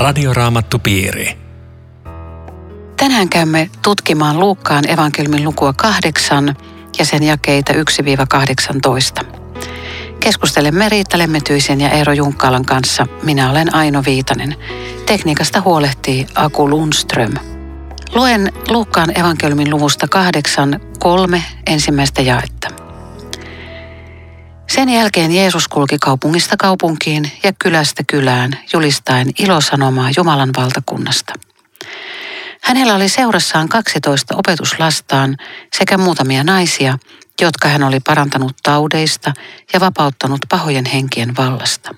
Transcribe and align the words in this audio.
Radioraamattupiiri. 0.00 1.38
Tänään 2.96 3.28
käymme 3.28 3.70
tutkimaan 3.82 4.40
Luukkaan 4.40 4.90
evankelmin 4.90 5.44
lukua 5.44 5.72
kahdeksan 5.72 6.56
ja 6.98 7.04
sen 7.04 7.22
jakeita 7.22 7.72
1-18. 7.72 9.24
Keskustelemme 10.20 10.88
Riitta 10.88 11.18
Lemmetyisen 11.18 11.80
ja 11.80 11.90
Eero 11.90 12.12
Junkkaalan 12.12 12.64
kanssa. 12.64 13.06
Minä 13.22 13.50
olen 13.50 13.74
Aino 13.74 14.02
Viitanen. 14.06 14.56
Tekniikasta 15.06 15.60
huolehtii 15.60 16.26
Aku 16.34 16.70
Lundström. 16.70 17.34
Luen 18.14 18.52
Luukkaan 18.68 19.18
evankelmin 19.18 19.70
luvusta 19.70 20.08
kahdeksan 20.08 20.80
kolme 20.98 21.42
ensimmäistä 21.66 22.22
jaetta. 22.22 22.79
Sen 24.74 24.88
jälkeen 24.88 25.32
Jeesus 25.32 25.68
kulki 25.68 25.98
kaupungista 25.98 26.56
kaupunkiin 26.56 27.32
ja 27.42 27.52
kylästä 27.58 28.02
kylään 28.08 28.58
julistaen 28.72 29.30
ilosanomaa 29.38 30.10
Jumalan 30.16 30.50
valtakunnasta. 30.56 31.32
Hänellä 32.62 32.94
oli 32.94 33.08
seurassaan 33.08 33.68
12 33.68 34.36
opetuslastaan 34.36 35.36
sekä 35.76 35.98
muutamia 35.98 36.44
naisia, 36.44 36.98
jotka 37.40 37.68
hän 37.68 37.82
oli 37.82 38.00
parantanut 38.00 38.56
taudeista 38.62 39.32
ja 39.72 39.80
vapauttanut 39.80 40.40
pahojen 40.48 40.86
henkien 40.86 41.36
vallasta. 41.36 41.94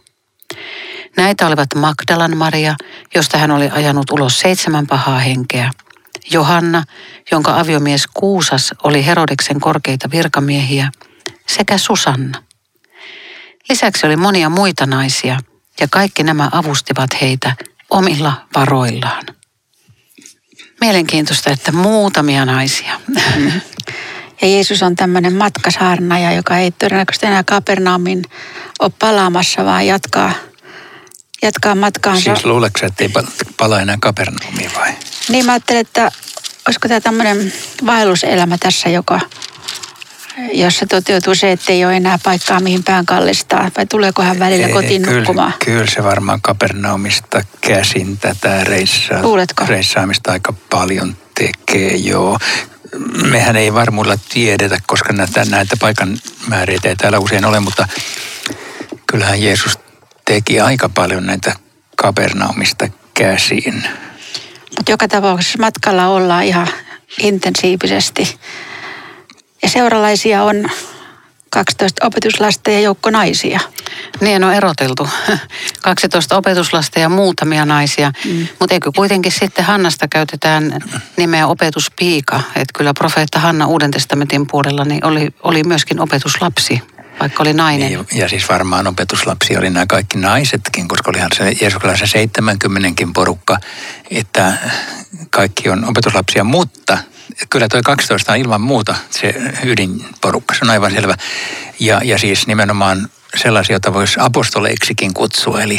Näitä 1.16 1.46
olivat 1.46 1.74
Magdalan 1.74 2.36
Maria, 2.36 2.74
josta 3.14 3.38
hän 3.38 3.50
oli 3.50 3.70
ajanut 3.70 4.10
ulos 4.10 4.41
seitsemän 4.41 4.86
pahaa 4.86 5.18
henkeä, 5.18 5.70
Johanna, 6.30 6.84
jonka 7.30 7.60
aviomies 7.60 8.06
Kuusas 8.14 8.74
oli 8.82 9.06
Herodeksen 9.06 9.60
korkeita 9.60 10.10
virkamiehiä, 10.10 10.91
sekä 11.48 11.78
Susanna. 11.78 12.52
Lisäksi 13.68 14.06
oli 14.06 14.16
monia 14.16 14.48
muita 14.48 14.86
naisia, 14.86 15.38
ja 15.80 15.88
kaikki 15.91 16.22
nämä 16.22 16.48
avustivat 16.52 17.10
heitä 17.20 17.56
omilla 17.91 18.46
varoillaan. 18.56 19.27
Mielenkiintoista, 20.80 21.50
että 21.50 21.72
muutamia 21.72 22.44
naisia. 22.44 23.00
Ja 24.42 24.48
Jeesus 24.48 24.82
on 24.82 24.96
tämmöinen 24.96 25.34
matkasaarnaja, 25.34 26.32
joka 26.32 26.58
ei 26.58 26.70
todennäköisesti 26.70 27.27
enää 27.27 27.44
Kapernaumin 27.44 28.24
ole 28.80 28.92
palaamassa, 28.98 29.64
vaan 29.64 29.86
jatkaa, 29.86 30.32
jatkaa 31.42 31.74
matkaansa. 31.74 32.22
Siis 32.22 32.44
luuleeko 32.44 32.78
että 32.82 33.04
ei 33.04 33.10
pala 33.56 33.80
enää 33.80 33.97
Kapernaumiin 34.00 34.70
vai? 34.74 34.92
Niin 35.28 35.47
mä 35.47 35.52
ajattelin, 35.52 35.80
että 35.80 36.10
olisiko 36.66 36.88
tämä 36.88 37.00
tämmöinen 37.00 37.52
vaelluselämä 37.86 38.58
tässä, 38.58 38.88
joka, 38.88 39.20
jossa 40.52 40.86
toteutuu 40.86 41.34
se, 41.34 41.52
että 41.52 41.72
ei 41.72 41.84
ole 41.84 41.97
enää 41.97 42.19
paikkaa 42.25 42.61
mihin 42.61 42.84
pään 42.84 43.06
kallistaa, 43.06 43.70
vai 43.77 43.86
tuleeko 43.86 44.22
hän 44.22 44.38
välillä 44.38 44.66
ei, 44.66 44.72
kotiin 44.72 45.02
kyllä, 45.02 45.19
nukkumaan? 45.19 45.55
Kyllä 45.64 45.86
se 45.86 46.02
varmaan 46.02 46.42
Kapernaumista 46.42 47.44
käsin 47.61 48.19
tätä 48.19 48.64
reissaa, 48.64 49.22
Luuletko? 49.22 49.64
reissaamista 49.69 50.33
aika 50.33 50.55
paljon 50.70 51.16
tekee, 51.34 51.97
joo. 51.97 52.38
Mehän 53.30 53.56
ei 53.56 53.75
varmuudella 53.75 54.19
tiedetä, 54.33 54.78
koska 54.86 55.12
näitä, 55.12 55.44
näitä 55.44 55.77
paikan 55.80 56.19
määriä 56.47 56.78
ei 56.84 56.97
täällä 56.97 57.19
usein 57.19 57.44
ole, 57.44 57.60
mutta 57.60 57.88
kyllähän 59.06 59.42
Jeesus 59.42 59.78
teki 60.25 60.60
aika 60.60 60.88
paljon 60.88 61.27
näitä 61.27 61.55
Kapernaumista 61.97 62.88
käsin. 63.14 63.84
Mutta 64.78 64.92
joka 64.92 65.08
tapauksessa 65.08 65.58
matkalla 65.58 66.06
ollaan 66.06 66.44
ihan 66.44 66.69
intensiivisesti. 67.19 68.38
Ja 69.62 69.68
seuralaisia 69.68 70.42
on 70.42 70.70
12 71.50 72.06
opetuslasta 72.06 72.70
ja 72.70 72.80
joukko 72.80 73.10
naisia. 73.10 73.60
Niin 74.20 74.44
on 74.44 74.54
eroteltu. 74.54 75.09
12 75.82 76.37
opetuslasta 76.37 77.00
ja 77.00 77.09
muutamia 77.09 77.64
naisia. 77.64 78.12
Mm. 78.25 78.47
Mutta 78.59 78.75
eikö 78.75 78.91
kuitenkin 78.97 79.32
sitten 79.32 79.64
Hannasta 79.64 80.09
käytetään 80.09 80.81
nimeä 81.16 81.47
opetuspiika. 81.47 82.37
Että 82.37 82.78
kyllä 82.78 82.94
profeetta 82.94 83.38
Hanna 83.38 83.66
Uuden 83.66 83.91
testamentin 83.91 84.47
puolella 84.47 84.84
niin 84.84 85.06
oli, 85.06 85.34
oli 85.42 85.64
myöskin 85.64 86.00
opetuslapsi 86.00 86.82
vaikka 87.20 87.42
oli 87.42 87.53
nainen. 87.53 87.88
Niin, 87.88 88.06
ja 88.14 88.28
siis 88.28 88.48
varmaan 88.48 88.87
opetuslapsi 88.87 89.56
oli 89.56 89.70
nämä 89.70 89.87
kaikki 89.87 90.19
naisetkin, 90.19 90.88
koska 90.88 91.10
olihan 91.10 91.31
se 91.37 91.56
Jeesuksella 91.60 91.97
se 91.97 92.06
70 92.06 92.88
porukka, 93.14 93.58
että 94.10 94.53
kaikki 95.31 95.69
on 95.69 95.84
opetuslapsia, 95.84 96.44
mutta 96.44 96.98
kyllä 97.50 97.69
tuo 97.69 97.81
12 97.84 98.33
on 98.33 98.38
ilman 98.38 98.60
muuta 98.60 98.94
se 99.10 99.34
ydinporukka, 99.65 100.55
se 100.55 100.60
on 100.65 100.71
aivan 100.71 100.91
selvä. 100.91 101.15
Ja, 101.81 102.00
ja 102.05 102.19
siis 102.19 102.47
nimenomaan 102.47 103.09
sellaisia, 103.37 103.75
joita 103.75 103.94
voisi 103.94 104.16
apostoleiksikin 104.21 105.15
kutsua. 105.15 105.62
Eli, 105.62 105.78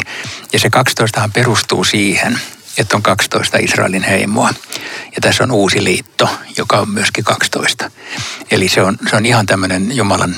ja 0.52 0.58
se 0.58 0.70
12 0.70 1.30
perustuu 1.32 1.84
siihen, 1.84 2.40
että 2.78 2.96
on 2.96 3.02
12 3.02 3.58
Israelin 3.58 4.02
heimoa. 4.02 4.54
Ja 5.04 5.20
tässä 5.20 5.44
on 5.44 5.52
uusi 5.52 5.84
liitto, 5.84 6.28
joka 6.56 6.78
on 6.78 6.90
myöskin 6.90 7.24
12. 7.24 7.90
Eli 8.50 8.68
se 8.68 8.82
on, 8.82 8.98
se 9.10 9.16
on 9.16 9.26
ihan 9.26 9.46
tämmöinen 9.46 9.96
Jumalan 9.96 10.36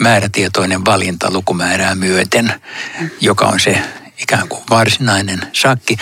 määrätietoinen 0.00 0.84
valinta 0.84 1.30
lukumäärää 1.30 1.94
myöten, 1.94 2.54
joka 3.20 3.46
on 3.46 3.60
se 3.60 3.82
ikään 4.22 4.48
kuin 4.48 4.62
varsinainen 4.70 5.40
sakki. 5.52 5.96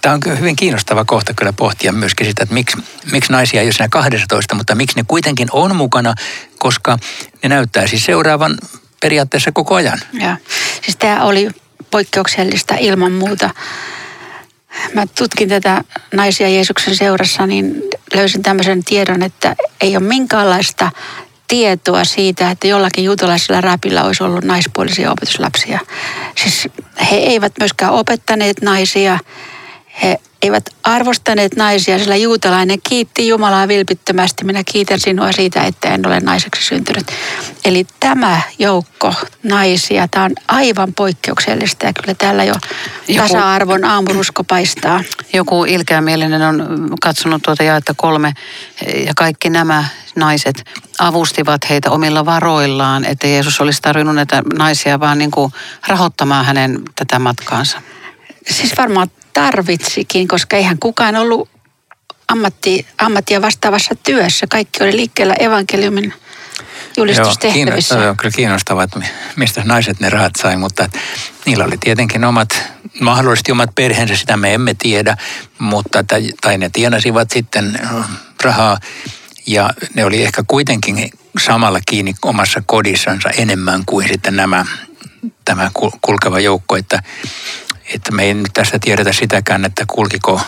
Tämä 0.00 0.14
on 0.14 0.38
hyvin 0.38 0.56
kiinnostava 0.56 1.04
kohta 1.04 1.34
kyllä 1.34 1.52
pohtia 1.52 1.92
myöskin 1.92 2.26
sitä, 2.26 2.42
että 2.42 2.54
miksi, 2.54 2.76
miksi 3.12 3.32
naisia 3.32 3.60
ei 3.60 3.66
ole 3.66 3.72
siinä 3.72 3.88
12, 3.88 4.54
mutta 4.54 4.74
miksi 4.74 4.96
ne 4.96 5.04
kuitenkin 5.08 5.48
on 5.52 5.76
mukana, 5.76 6.14
koska 6.58 6.98
ne 7.42 7.48
näyttää 7.48 7.86
siis 7.86 8.04
seuraavan 8.04 8.58
periaatteessa 9.00 9.52
koko 9.52 9.74
ajan. 9.74 10.00
Ja, 10.12 10.36
siis 10.82 10.96
tämä 10.96 11.24
oli 11.24 11.48
poikkeuksellista 11.90 12.74
ilman 12.80 13.12
muuta 13.12 13.50
mä 14.94 15.06
tutkin 15.18 15.48
tätä 15.48 15.84
naisia 16.14 16.48
Jeesuksen 16.48 16.96
seurassa, 16.96 17.46
niin 17.46 17.82
löysin 18.14 18.42
tämmöisen 18.42 18.84
tiedon, 18.84 19.22
että 19.22 19.56
ei 19.80 19.96
ole 19.96 20.04
minkäänlaista 20.04 20.90
tietoa 21.48 22.04
siitä, 22.04 22.50
että 22.50 22.66
jollakin 22.66 23.04
juutalaisella 23.04 23.60
räpillä 23.60 24.04
olisi 24.04 24.22
ollut 24.22 24.44
naispuolisia 24.44 25.12
opetuslapsia. 25.12 25.80
Siis 26.42 26.68
he 27.10 27.16
eivät 27.16 27.52
myöskään 27.58 27.92
opettaneet 27.92 28.62
naisia, 28.62 29.18
he 30.02 30.20
eivät 30.42 30.64
arvostaneet 30.82 31.56
naisia, 31.56 31.98
sillä 31.98 32.16
juutalainen 32.16 32.78
kiitti 32.88 33.28
Jumalaa 33.28 33.68
vilpittömästi. 33.68 34.44
Minä 34.44 34.62
kiitän 34.72 35.00
sinua 35.00 35.32
siitä, 35.32 35.62
että 35.62 35.94
en 35.94 36.06
ole 36.06 36.20
naiseksi 36.20 36.66
syntynyt. 36.66 37.06
Eli 37.64 37.86
tämä 38.00 38.40
joukko 38.58 39.14
naisia, 39.42 40.08
tämä 40.08 40.24
on 40.24 40.32
aivan 40.48 40.94
poikkeuksellista 40.94 41.86
ja 41.86 41.92
kyllä 41.92 42.14
täällä 42.14 42.44
jo 42.44 42.54
joku, 43.08 43.28
tasa-arvon 43.28 43.84
aamurusko 43.84 44.44
paistaa. 44.44 45.00
Joku 45.32 45.64
ilkeämielinen 45.64 46.42
on 46.42 46.88
katsonut 47.00 47.42
tuota 47.42 47.62
jaetta 47.62 47.94
kolme 47.96 48.32
ja 49.06 49.12
kaikki 49.16 49.50
nämä 49.50 49.84
naiset 50.16 50.64
avustivat 50.98 51.68
heitä 51.70 51.90
omilla 51.90 52.26
varoillaan, 52.26 53.04
että 53.04 53.26
Jeesus 53.26 53.60
olisi 53.60 53.82
tarvinnut 53.82 54.14
näitä 54.14 54.42
naisia 54.58 55.00
vaan 55.00 55.18
niin 55.18 55.30
kuin 55.30 55.52
rahoittamaan 55.88 56.44
hänen 56.44 56.82
tätä 56.96 57.18
matkaansa. 57.18 57.82
Siis 58.50 58.72
varmaan 58.78 59.10
tarvitsikin, 59.36 60.28
koska 60.28 60.56
eihän 60.56 60.78
kukaan 60.78 61.16
ollut 61.16 61.48
ammatti, 62.28 62.86
ammattia 62.98 63.42
vastaavassa 63.42 63.94
työssä. 63.94 64.46
Kaikki 64.50 64.84
oli 64.84 64.96
liikkeellä 64.96 65.34
evankeliumin 65.34 66.14
julistustehtävissä. 66.96 67.94
Joo, 67.94 68.10
on 68.10 68.16
kyllä 68.16 68.32
kiinnostavaa, 68.36 68.84
että 68.84 69.00
mistä 69.36 69.62
naiset 69.64 70.00
ne 70.00 70.10
rahat 70.10 70.32
sai, 70.36 70.56
mutta 70.56 70.88
niillä 71.46 71.64
oli 71.64 71.78
tietenkin 71.78 72.24
omat, 72.24 72.62
mahdollisesti 73.00 73.52
omat 73.52 73.70
perheensä, 73.74 74.16
sitä 74.16 74.36
me 74.36 74.54
emme 74.54 74.74
tiedä, 74.74 75.16
mutta 75.58 76.04
tai 76.40 76.58
ne 76.58 76.70
tienasivat 76.72 77.30
sitten 77.30 77.80
rahaa 78.42 78.78
ja 79.46 79.70
ne 79.94 80.04
oli 80.04 80.22
ehkä 80.22 80.42
kuitenkin 80.46 81.10
samalla 81.44 81.80
kiinni 81.86 82.14
omassa 82.22 82.62
kodissansa 82.66 83.30
enemmän 83.30 83.82
kuin 83.86 84.08
sitten 84.08 84.36
nämä, 84.36 84.64
tämä 85.44 85.70
kulkeva 86.00 86.40
joukko, 86.40 86.76
että 86.76 87.02
että 87.94 88.12
me 88.12 88.24
ei 88.24 88.34
nyt 88.34 88.52
tästä 88.52 88.78
tiedetä 88.78 89.12
sitäkään, 89.12 89.64
että 89.64 89.84
kulkiko 89.86 90.40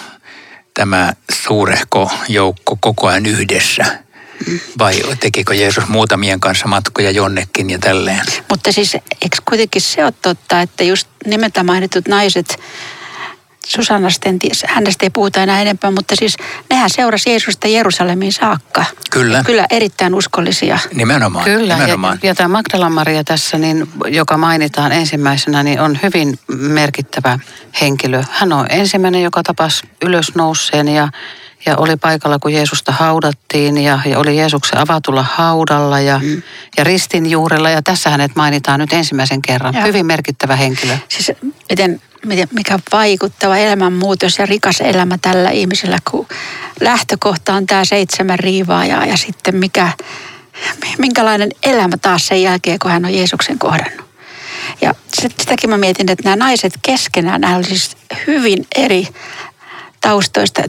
tämä 0.75 1.13
suurehko 1.33 2.11
joukko 2.29 2.77
koko 2.81 3.07
ajan 3.07 3.27
yhdessä 3.27 3.99
vai 4.79 5.03
tekikö 5.21 5.55
Jeesus 5.55 5.89
muutamien 5.89 6.41
kanssa 6.41 6.67
matkoja 6.67 7.11
jonnekin 7.11 7.71
ja 7.71 7.79
tälleen. 7.79 8.27
Mutta 8.51 8.73
siis 8.73 8.95
eikö 8.95 9.37
kuitenkin 9.49 9.83
se 9.83 10.05
ole 10.05 10.13
totta, 10.23 10.61
että 10.61 10.85
just 10.85 11.09
nimeltä 11.27 11.65
mainitut 11.65 12.09
naiset 12.09 12.61
Susannasta, 13.69 14.29
en 14.29 14.39
hänestä 14.67 15.07
ei 15.07 15.11
puhuta 15.11 15.43
enää 15.43 15.63
enempää, 15.63 15.91
mutta 15.91 16.17
siis 16.17 16.37
nehän 16.71 16.91
seurasi 16.91 17.31
Jeesusta 17.31 17.69
Jerusalemiin 17.69 18.33
saakka. 18.33 18.85
Kyllä. 19.11 19.43
Kyllä 19.47 19.67
erittäin 19.71 20.15
uskollisia. 20.15 20.79
Nimenomaan. 20.95 21.45
Kyllä, 21.45 21.75
nimenomaan. 21.75 22.19
Ja, 22.23 22.29
ja 22.29 22.35
tämä 22.35 22.49
Magdalan 22.49 22.93
Maria 22.93 23.25
tässä, 23.25 23.59
niin, 23.59 23.89
joka 24.07 24.37
mainitaan 24.37 24.93
ensimmäisenä, 24.93 25.63
niin 25.63 25.81
on 25.81 25.99
hyvin 26.03 26.39
merkittävä 26.59 27.39
henkilö. 27.81 28.23
Hän 28.31 28.53
on 28.53 28.67
ensimmäinen, 28.71 29.23
joka 29.23 29.43
tapasi 29.43 29.87
ylösnouseen 30.03 30.89
ja, 30.89 31.09
ja 31.67 31.77
oli 31.77 31.97
paikalla, 31.97 32.39
kun 32.39 32.53
Jeesusta 32.53 32.93
haudattiin 32.93 33.79
ja, 33.79 33.99
ja 34.05 34.19
oli 34.19 34.37
Jeesuksen 34.37 34.79
avatulla 34.79 35.23
haudalla 35.23 36.01
ja, 36.01 36.21
mm. 36.23 36.43
ja 36.77 36.85
ristin 36.85 37.31
juurella. 37.31 37.71
Ja 37.71 37.83
tässä 37.83 38.11
hänet 38.11 38.37
mainitaan 38.37 38.81
nyt 38.81 38.93
ensimmäisen 38.93 39.43
kerran. 39.43 39.75
Ja. 39.75 39.83
Hyvin 39.83 40.07
merkittävä 40.07 40.57
henkilö. 40.57 40.97
Siis 41.09 41.33
miten, 41.71 42.01
miten, 42.27 42.49
mikä 42.53 42.79
vaikuttava 42.93 43.57
elämänmuutos 43.57 44.39
ja 44.39 44.47
rikas 44.47 44.81
elämä 44.81 45.19
tällä 45.23 45.51
ihmisellä, 45.51 45.99
kun 46.11 46.27
lähtökohta 46.81 47.55
on 47.55 47.67
tämä 47.67 47.85
seitsemän 47.85 48.39
riivaa 48.39 48.85
ja, 48.85 49.07
ja 49.07 49.17
sitten 49.17 49.57
mikä, 49.57 49.93
minkälainen 50.99 51.49
elämä 51.63 51.97
taas 51.97 52.27
sen 52.27 52.43
jälkeen, 52.43 52.79
kun 52.79 52.91
hän 52.91 53.05
on 53.05 53.15
Jeesuksen 53.15 53.59
kohdannut. 53.59 54.09
Ja 54.81 54.95
sitäkin 55.39 55.71
mä 55.71 55.79
mietin, 55.79 56.11
että 56.11 56.25
nämä 56.25 56.37
naiset 56.37 56.73
keskenään, 56.83 57.41
nämä 57.41 57.57
olivat 57.57 57.69
siis 57.69 57.97
hyvin 58.27 58.67
eri 58.77 59.09
taustoista. 60.01 60.63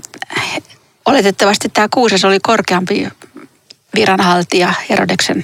Oletettavasti 1.10 1.70
tämä 1.70 1.88
Kuuses 1.94 2.26
oli 2.26 2.40
korkeampi 2.40 3.08
viranhaltija 3.96 4.74
Herodeksen 4.90 5.42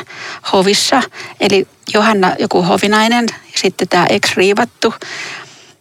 hovissa. 0.53 1.01
Eli 1.39 1.67
Johanna 1.93 2.35
joku 2.39 2.61
hovinainen 2.61 3.25
ja 3.29 3.59
sitten 3.59 3.87
tämä 3.87 4.05
ex-riivattu 4.09 4.93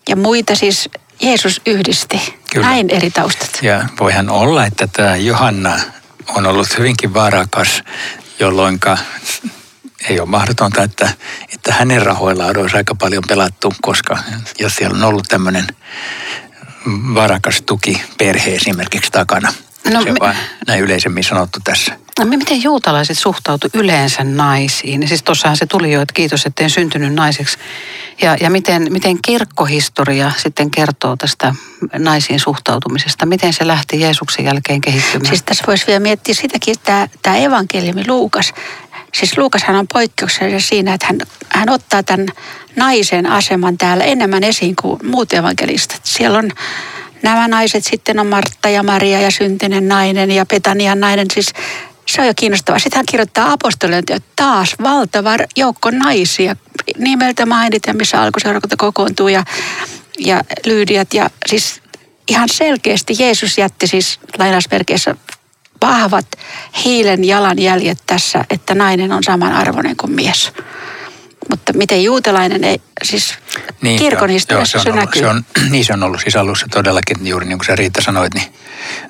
ja 0.09 0.17
muita 0.17 0.55
siis 0.55 0.89
Jeesus 1.21 1.61
yhdisti. 1.67 2.35
Kyllä. 2.53 2.67
Näin 2.67 2.91
eri 2.91 3.11
taustat. 3.11 3.59
Ja 3.63 3.89
voihan 4.01 4.31
olla, 4.31 4.67
että 4.67 4.89
tämä 4.93 5.17
Johanna 5.17 5.81
on 6.29 6.47
ollut 6.47 6.79
hyvinkin 6.79 7.15
varakas, 7.15 7.83
jolloin 8.39 8.81
ei 10.11 10.21
ole 10.21 10.29
mahdotonta, 10.29 10.83
että, 10.83 11.09
että 11.55 11.73
hänen 11.73 12.03
rahoillaan 12.03 12.57
olisi 12.57 12.77
aika 12.77 12.95
paljon 12.95 13.23
pelattu, 13.29 13.73
koska 13.83 14.19
jos 14.59 14.77
siellä 14.77 14.97
on 14.97 15.05
ollut 15.05 15.29
tämmöinen 15.29 15.67
varakas 16.87 17.63
tuki 17.67 18.03
perhe 18.19 18.55
esimerkiksi 18.55 19.11
takana. 19.11 19.53
No, 19.93 20.03
se 20.03 20.09
on 20.09 20.13
me... 20.13 20.21
vain 20.21 20.37
näin 20.67 20.81
yleisemmin 20.81 21.25
sanottu 21.25 21.59
tässä. 21.65 21.97
No, 22.19 22.25
miten 22.25 22.63
juutalaiset 22.63 23.19
suhtautu 23.19 23.69
yleensä 23.75 24.25
naisiin? 24.25 25.09
Siis 25.09 25.23
tuossahan 25.23 25.57
se 25.57 25.67
tuli 25.67 25.93
jo, 25.93 26.03
että 26.03 26.13
kiitos, 26.13 26.47
en 26.61 26.71
syntynyt 26.71 27.15
naiseksi. 27.15 27.59
Ja, 28.23 28.37
ja 28.41 28.51
miten, 28.51 28.93
miten 28.93 29.23
kirkkohistoria 29.23 30.33
sitten 30.37 30.71
kertoo 30.71 31.17
tästä 31.17 31.55
naisiin 31.99 32.41
suhtautumisesta? 32.41 33.27
Miten 33.27 33.53
se 33.53 33.67
lähti 33.67 34.01
Jeesuksen 34.01 34.45
jälkeen 34.45 34.81
kehittymään? 34.81 35.29
Siis 35.29 35.43
tässä 35.43 35.65
voisi 35.67 35.87
vielä 35.87 36.01
miettiä 36.01 36.35
sitäkin, 36.35 36.75
että 36.75 37.09
tämä 37.23 37.37
evankeliumi 37.37 38.09
Luukas, 38.09 38.55
Siis 39.15 39.39
Luukashan 39.39 39.77
on 39.77 39.87
poikkeuksellinen 39.93 40.61
siinä, 40.61 40.95
että 40.95 41.07
hän, 41.07 41.19
hän 41.49 41.71
ottaa 41.71 42.03
tämän 42.03 42.27
naisen 42.77 43.27
aseman 43.27 43.79
täällä 43.79 44.05
enemmän 44.05 44.45
esiin 44.45 44.77
kuin 44.83 45.01
muut 45.07 45.33
evankelistat. 45.33 46.01
Siellä 46.05 46.39
on 46.39 46.51
nämä 47.25 47.49
naiset, 47.49 47.85
sitten 47.85 48.19
on 48.19 48.27
Martta 48.27 48.69
ja 48.69 48.83
Maria 48.83 49.21
ja 49.21 49.31
syntinen 49.31 49.89
nainen 49.89 50.31
ja 50.31 50.47
Petanian 50.47 51.01
nainen. 51.01 51.27
Siis 51.33 51.53
se 52.07 52.21
on 52.21 52.27
jo 52.27 52.33
kiinnostavaa. 52.37 52.79
Sitten 52.79 52.99
hän 52.99 53.07
kirjoittaa 53.07 53.53
apostoliointia 53.53 54.19
taas 54.37 54.75
valtava 54.83 55.37
joukko 55.57 55.91
naisia 55.91 56.57
nimeltä 56.99 57.47
mainiten, 57.47 57.97
missä 57.97 58.23
alkuseurakunta 58.23 58.77
kokoontuu 58.77 59.29
ja, 59.29 59.45
ja 60.19 60.43
Lyydiat. 60.67 61.15
Ja 61.15 61.31
siis 61.47 61.83
ihan 62.29 62.49
selkeästi 62.49 63.15
Jeesus 63.19 63.59
jätti 63.59 63.87
siis 63.87 64.21
lainausmerkeissä 64.39 65.17
vahvat 65.83 66.27
hiilen 66.85 67.25
jalanjäljet 67.25 67.99
tässä, 68.07 68.45
että 68.51 68.75
nainen 68.75 69.13
on 69.13 69.25
samanarvoinen 69.25 69.97
kuin 69.97 70.13
mies. 70.13 70.53
Mutta 71.51 71.73
miten 71.73 72.05
juutalainen 72.05 72.65
ei, 72.65 72.81
siis 73.03 73.35
niin, 73.83 73.99
kirkon 73.99 74.29
historiassa 74.29 74.79
se, 74.79 74.91
on, 74.91 74.95
se 74.95 75.01
näkyy. 75.01 75.23
Se 75.23 75.29
on, 75.29 75.45
niin 75.71 75.85
se 75.85 75.93
on 75.93 76.03
ollut 76.03 76.21
siis 76.21 76.37
alussa 76.37 76.67
todellakin, 76.71 77.27
juuri 77.27 77.47
niin 77.47 77.59
kuin 77.59 77.67
sä 77.67 77.77
Riitta 77.77 78.03
sanoit, 78.03 78.35
niin 78.35 78.55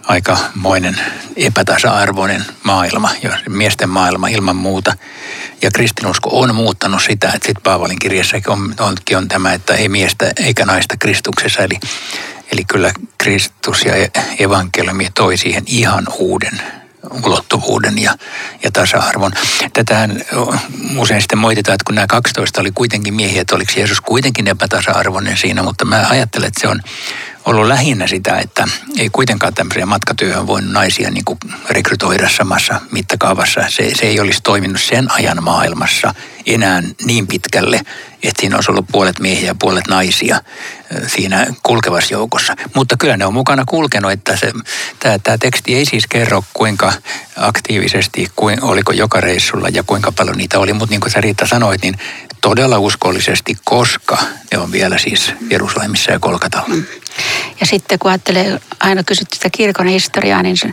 aikamoinen 0.07 1.01
epätasa-arvoinen 1.37 2.45
maailma, 2.63 3.11
miesten 3.49 3.89
maailma 3.89 4.29
ilman 4.29 4.57
muuta. 4.57 4.97
Ja 5.63 5.71
kristinusko 5.71 6.41
on 6.41 6.55
muuttanut 6.55 7.03
sitä, 7.03 7.27
että 7.27 7.47
sitten 7.47 7.63
Paavalin 7.63 7.99
kirjassakin 7.99 8.51
on, 8.51 8.75
onkin 8.81 9.17
on 9.17 9.29
tämä, 9.29 9.53
että 9.53 9.75
ei 9.75 9.89
miestä 9.89 10.33
eikä 10.37 10.65
naista 10.65 10.97
Kristuksessa. 10.99 11.63
Eli, 11.63 11.79
eli 12.53 12.65
kyllä 12.65 12.93
Kristus 13.19 13.83
ja 13.85 13.93
evankeliumi 14.39 15.09
toi 15.15 15.37
siihen 15.37 15.63
ihan 15.67 16.05
uuden 16.19 16.61
ulottuvuuden 17.25 17.99
ja, 17.99 18.15
ja 18.63 18.71
tasa-arvon. 18.71 19.33
Tätähän 19.73 20.21
usein 20.97 21.23
sitten 21.23 21.39
moititaan, 21.39 21.75
että 21.75 21.85
kun 21.87 21.95
nämä 21.95 22.07
12 22.07 22.61
oli 22.61 22.73
kuitenkin 22.75 23.15
miehiä, 23.15 23.41
että 23.41 23.55
oliko 23.55 23.73
Jeesus 23.77 24.01
kuitenkin 24.01 24.49
epätasa-arvoinen 24.49 25.37
siinä, 25.37 25.63
mutta 25.63 25.85
mä 25.85 26.07
ajattelen, 26.11 26.49
että 26.49 26.61
se 26.61 26.69
on 26.69 26.81
ollut 27.45 27.67
lähinnä 27.67 28.07
sitä, 28.07 28.39
että 28.39 28.69
ei 28.99 29.11
kuitenkaan 29.11 29.55
tämmöisiä 29.55 29.87
matkatyöhön 29.87 30.47
voinut 30.47 30.73
naisia 30.73 31.11
niin 31.11 31.25
kuin 31.25 31.39
rekrytoida 31.71 32.29
samassa 32.29 32.81
mittakaavassa. 32.91 33.61
Se, 33.69 33.91
se 33.95 34.07
ei 34.07 34.21
olisi 34.21 34.41
toiminut 34.43 34.81
sen 34.81 35.11
ajan 35.11 35.43
maailmassa 35.43 36.15
enää 36.47 36.83
niin 37.05 37.27
pitkälle, 37.27 37.81
että 38.23 38.41
siinä 38.41 38.57
olisi 38.57 38.71
ollut 38.71 38.87
puolet 38.93 39.19
miehiä 39.19 39.47
ja 39.47 39.55
puolet 39.55 39.87
naisia 39.89 40.41
siinä 41.07 41.47
kulkevassa 41.63 42.15
joukossa. 42.15 42.57
Mutta 42.75 42.97
kyllä 42.97 43.17
ne 43.17 43.27
on 43.27 43.35
mukana 43.35 43.65
kulkenut, 43.69 44.13
että 44.13 44.37
se, 44.37 44.53
tämä, 44.99 45.19
tämä 45.19 45.39
teksti 45.39 45.75
ei 45.75 45.85
siis 45.85 46.07
kerro 46.07 46.45
kuinka 46.53 46.93
aktiivisesti, 47.37 48.27
kuin, 48.37 48.65
oliko 48.65 48.93
joka 48.93 49.21
reissulla 49.21 49.69
ja 49.69 49.83
kuinka 49.83 50.13
paljon 50.13 50.37
niitä 50.37 50.59
oli. 50.59 50.73
Mutta 50.73 50.93
niin 50.93 51.01
kuin 51.01 51.11
sä 51.11 51.21
Riitta 51.21 51.47
sanoit, 51.47 51.83
niin 51.83 51.95
todella 52.45 52.79
uskollisesti, 52.79 53.57
koska 53.65 54.19
ne 54.53 54.59
on 54.59 54.73
vielä 54.73 54.99
siis 54.99 55.33
Jerusalemissa 55.51 56.13
ja 56.13 56.19
Kolkatalla. 56.19 56.69
Mm. 56.69 56.85
Ja 57.61 57.67
sitten 57.67 57.99
kun 57.99 58.11
ajattelee, 58.11 58.61
aina 58.81 59.03
kysytty 59.03 59.37
sitä 59.37 59.51
kirkon 59.51 59.87
historiaa, 59.87 60.43
niin 60.43 60.57
se, 60.57 60.71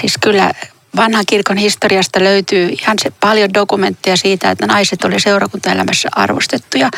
siis 0.00 0.14
kyllä 0.20 0.52
vanhan 0.96 1.24
kirkon 1.26 1.56
historiasta 1.56 2.24
löytyy 2.24 2.68
ihan 2.68 2.96
se 3.02 3.12
paljon 3.20 3.54
dokumentteja 3.54 4.16
siitä, 4.16 4.50
että 4.50 4.66
naiset 4.66 5.04
oli 5.04 5.20
seurakuntaelämässä 5.20 6.08
arvostettuja. 6.12 6.90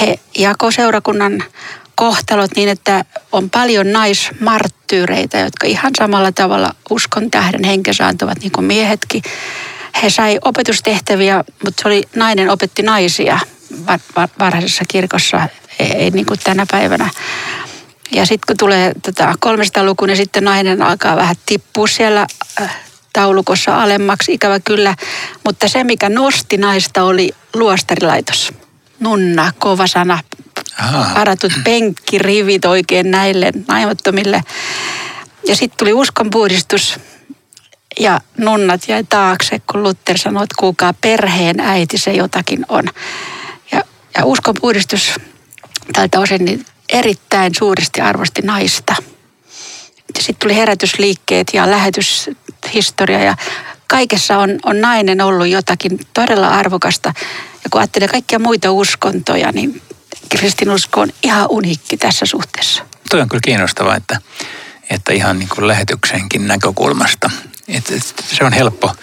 He 0.00 0.18
jako 0.38 0.70
seurakunnan 0.70 1.44
kohtalot 1.94 2.50
niin, 2.56 2.68
että 2.68 3.04
on 3.32 3.50
paljon 3.50 3.92
naismarttyyreitä, 3.92 5.38
jotka 5.38 5.66
ihan 5.66 5.92
samalla 5.98 6.32
tavalla 6.32 6.74
uskon 6.90 7.30
tähden 7.30 7.64
henkensä 7.64 8.06
antavat 8.06 8.38
niin 8.40 8.52
kuin 8.52 8.64
miehetkin. 8.64 9.22
He 10.02 10.10
sai 10.10 10.38
opetustehtäviä, 10.44 11.44
mutta 11.64 11.82
se 11.82 11.88
oli 11.88 12.02
nainen 12.14 12.50
opetti 12.50 12.82
naisia 12.82 13.38
varhaisessa 14.38 14.84
kirkossa, 14.88 15.48
ei, 15.78 15.92
ei 15.92 16.10
niin 16.10 16.26
kuin 16.26 16.40
tänä 16.44 16.66
päivänä. 16.70 17.10
Ja 18.12 18.26
sitten 18.26 18.46
kun 18.46 18.56
tulee 18.56 18.92
tota 19.02 19.34
300-luku, 19.46 20.06
niin 20.06 20.16
sitten 20.16 20.44
nainen 20.44 20.82
alkaa 20.82 21.16
vähän 21.16 21.36
tippua 21.46 21.86
siellä 21.86 22.26
äh, 22.60 22.76
taulukossa 23.12 23.82
alemmaksi, 23.82 24.32
ikävä 24.32 24.60
kyllä. 24.60 24.94
Mutta 25.44 25.68
se, 25.68 25.84
mikä 25.84 26.08
nosti 26.08 26.56
naista, 26.56 27.02
oli 27.02 27.30
luostarilaitos. 27.54 28.52
Nunna, 29.00 29.52
kova 29.58 29.86
sana, 29.86 30.18
varatut 31.14 31.52
penkkirivit 31.64 32.64
oikein 32.64 33.10
näille 33.10 33.52
naimattomille. 33.68 34.40
Ja 35.48 35.56
sitten 35.56 35.78
tuli 35.78 35.92
uskonpuhdistus 35.92 37.00
ja 38.00 38.20
nunnat 38.38 38.88
jäi 38.88 39.04
taakse, 39.04 39.60
kun 39.72 39.82
Luther 39.82 40.18
sanoi, 40.18 40.44
että 40.44 40.54
kuulkaa 40.58 40.94
perheen 41.00 41.60
äiti 41.60 41.98
se 41.98 42.12
jotakin 42.12 42.66
on. 42.68 42.84
Ja, 44.18 44.24
uskonpuhdistus 44.24 45.14
tältä 45.92 46.20
osin 46.20 46.44
niin 46.44 46.66
erittäin 46.88 47.54
suuresti 47.58 48.00
arvosti 48.00 48.42
naista. 48.42 48.94
Sitten 50.18 50.36
tuli 50.38 50.56
herätysliikkeet 50.56 51.46
ja 51.52 51.70
lähetyshistoria 51.70 53.18
ja 53.24 53.36
kaikessa 53.86 54.38
on, 54.38 54.58
on 54.64 54.80
nainen 54.80 55.20
ollut 55.20 55.48
jotakin 55.48 56.00
todella 56.14 56.48
arvokasta. 56.48 57.12
Ja 57.64 57.70
kun 57.70 57.80
ajattelee 57.80 58.08
kaikkia 58.08 58.38
muita 58.38 58.72
uskontoja, 58.72 59.52
niin 59.52 59.82
kristinusko 60.28 61.00
on 61.00 61.12
ihan 61.22 61.46
uniikki 61.50 61.96
tässä 61.96 62.26
suhteessa. 62.26 62.82
Tuo 63.10 63.20
on 63.20 63.28
kyllä 63.28 63.40
kiinnostavaa, 63.44 63.96
että, 63.96 64.20
että 64.90 65.12
ihan 65.12 65.38
niin 65.38 65.48
kuin 65.48 65.68
lähetyksenkin 65.68 66.46
näkökulmasta. 66.46 67.30
Että 67.68 67.94
se 68.32 68.44
on 68.44 68.52
helppo 68.52 68.94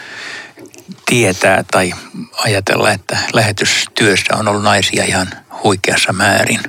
tietää 1.06 1.64
tai 1.72 1.94
ajatella, 2.38 2.92
että 2.92 3.18
lähetystyössä 3.34 4.36
on 4.38 4.48
ollut 4.48 4.64
naisia 4.64 5.04
ihan 5.04 5.30
huikeassa 5.64 6.14
määrin. 6.14 6.60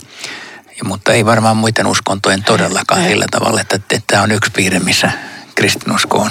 Ja, 0.78 0.84
mutta 0.84 1.12
ei 1.12 1.24
varmaan 1.24 1.56
muiden 1.56 1.86
uskontojen 1.86 2.42
todellakaan 2.42 3.04
sillä 3.04 3.24
tavalla, 3.30 3.60
että, 3.60 3.76
että 3.76 4.00
tämä 4.06 4.22
on 4.22 4.30
yksi 4.30 4.50
piirre, 4.50 4.78
missä 4.78 5.10
kristinusko 5.54 6.18
on 6.18 6.30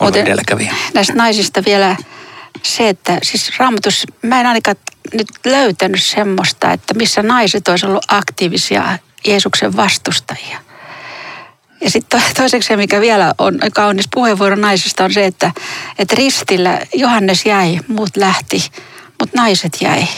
ollut 0.00 0.16
edelläkävijä. 0.16 0.74
Näistä 0.94 1.12
naisista 1.12 1.64
vielä 1.64 1.96
se, 2.62 2.88
että 2.88 3.18
siis 3.22 3.58
raamatus, 3.58 4.06
mä 4.22 4.40
en 4.40 4.46
ainakaan 4.46 4.76
nyt 5.12 5.28
löytänyt 5.44 6.02
semmoista, 6.02 6.72
että 6.72 6.94
missä 6.94 7.22
naiset 7.22 7.68
olisi 7.68 7.86
ollut 7.86 8.04
aktiivisia 8.08 8.98
Jeesuksen 9.26 9.76
vastustajia. 9.76 10.65
Ja 11.80 11.90
sitten 11.90 12.22
toiseksi 12.36 12.76
mikä 12.76 13.00
vielä 13.00 13.34
on 13.38 13.58
kaunis 13.74 14.08
puheenvuoro 14.14 14.56
naisista 14.56 15.04
on 15.04 15.12
se, 15.12 15.24
että, 15.24 15.52
että 15.98 16.16
ristillä 16.16 16.80
Johannes 16.94 17.46
jäi, 17.46 17.78
muut 17.88 18.16
lähti, 18.16 18.70
mutta 19.20 19.40
naiset 19.40 19.76
jäi. 19.80 20.08